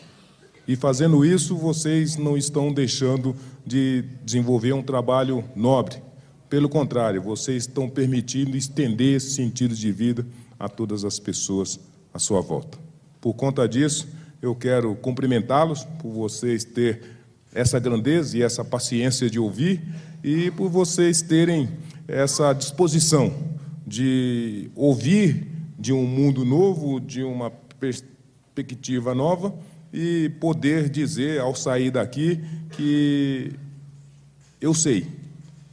E 0.68 0.76
fazendo 0.76 1.24
isso, 1.24 1.56
vocês 1.56 2.16
não 2.16 2.36
estão 2.36 2.72
deixando 2.72 3.34
de 3.66 4.04
desenvolver 4.22 4.74
um 4.74 4.82
trabalho 4.82 5.42
nobre. 5.56 5.96
Pelo 6.48 6.68
contrário, 6.68 7.22
vocês 7.22 7.64
estão 7.64 7.88
permitindo 7.88 8.56
estender 8.56 9.16
esse 9.16 9.30
sentido 9.32 9.74
de 9.74 9.90
vida 9.90 10.26
a 10.58 10.68
todas 10.68 11.04
as 11.04 11.18
pessoas 11.18 11.80
à 12.12 12.18
sua 12.18 12.42
volta. 12.42 12.78
Por 13.20 13.32
conta 13.32 13.66
disso, 13.66 14.06
eu 14.40 14.54
quero 14.54 14.94
cumprimentá-los 14.96 15.84
por 16.00 16.12
vocês 16.12 16.64
ter 16.64 17.02
essa 17.54 17.78
grandeza 17.78 18.36
e 18.36 18.42
essa 18.42 18.64
paciência 18.64 19.30
de 19.30 19.38
ouvir 19.38 19.82
e 20.22 20.50
por 20.50 20.68
vocês 20.68 21.22
terem 21.22 21.68
essa 22.06 22.52
disposição 22.52 23.32
de 23.86 24.70
ouvir 24.76 25.61
de 25.82 25.92
um 25.92 26.06
mundo 26.06 26.44
novo, 26.44 27.00
de 27.00 27.24
uma 27.24 27.50
perspectiva 27.50 29.16
nova 29.16 29.52
e 29.92 30.30
poder 30.38 30.88
dizer 30.88 31.40
ao 31.40 31.56
sair 31.56 31.90
daqui 31.90 32.40
que 32.70 33.52
eu 34.60 34.72
sei 34.72 35.08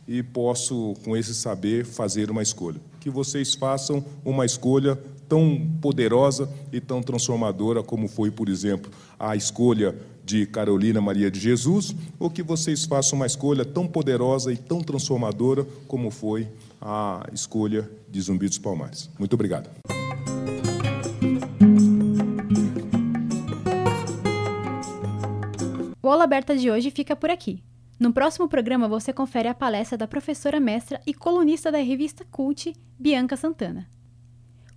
e 0.07 0.23
posso, 0.23 0.95
com 1.05 1.15
esse 1.15 1.35
saber, 1.35 1.85
fazer 1.85 2.31
uma 2.31 2.41
escolha. 2.41 2.81
Que 2.99 3.11
vocês 3.11 3.53
façam 3.53 4.03
uma 4.25 4.47
escolha 4.47 4.99
tão 5.29 5.61
poderosa 5.79 6.49
e 6.73 6.81
tão 6.81 7.03
transformadora 7.03 7.83
como 7.83 8.07
foi, 8.07 8.31
por 8.31 8.49
exemplo, 8.49 8.91
a 9.19 9.35
escolha 9.35 9.95
de 10.25 10.47
Carolina 10.47 10.99
Maria 10.99 11.29
de 11.29 11.39
Jesus, 11.39 11.95
ou 12.19 12.31
que 12.31 12.41
vocês 12.41 12.85
façam 12.85 13.17
uma 13.17 13.27
escolha 13.27 13.63
tão 13.63 13.85
poderosa 13.85 14.51
e 14.51 14.57
tão 14.57 14.81
transformadora 14.81 15.67
como 15.87 16.09
foi 16.09 16.47
a 16.81 17.27
escolha 17.31 17.87
de 18.09 18.19
Zumbi 18.19 18.47
dos 18.47 18.57
Palmares. 18.57 19.07
Muito 19.19 19.33
obrigado. 19.33 19.69
Aula 26.11 26.23
Aberta 26.23 26.55
de 26.55 26.71
hoje 26.71 26.91
fica 26.91 27.15
por 27.15 27.29
aqui. 27.29 27.63
No 27.99 28.13
próximo 28.13 28.47
programa 28.47 28.87
você 28.87 29.11
confere 29.11 29.47
a 29.47 29.53
palestra 29.53 29.97
da 29.97 30.07
professora 30.07 30.59
mestra 30.59 31.01
e 31.05 31.13
colunista 31.13 31.71
da 31.71 31.77
revista 31.79 32.25
Cult, 32.31 32.73
Bianca 32.97 33.35
Santana. 33.35 33.87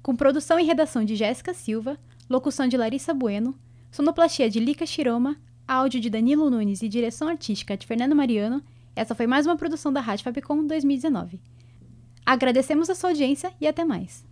Com 0.02 0.16
produção 0.16 0.58
e 0.58 0.64
redação 0.64 1.04
de 1.04 1.14
Jéssica 1.14 1.54
Silva, 1.54 1.96
locução 2.28 2.66
de 2.66 2.76
Larissa 2.76 3.14
Bueno, 3.14 3.58
sonoplastia 3.90 4.50
de 4.50 4.58
Lica 4.58 4.84
Shiroma, 4.84 5.36
áudio 5.66 6.00
de 6.00 6.10
Danilo 6.10 6.50
Nunes 6.50 6.82
e 6.82 6.88
direção 6.88 7.28
artística 7.28 7.76
de 7.76 7.86
Fernando 7.86 8.16
Mariano, 8.16 8.62
essa 8.96 9.14
foi 9.14 9.26
mais 9.26 9.46
uma 9.46 9.56
produção 9.56 9.92
da 9.92 10.00
Rádio 10.00 10.24
Fabicon 10.24 10.66
2019. 10.66 11.40
Agradecemos 12.26 12.90
a 12.90 12.94
sua 12.94 13.10
audiência 13.10 13.52
e 13.60 13.66
até 13.66 13.84
mais. 13.84 14.24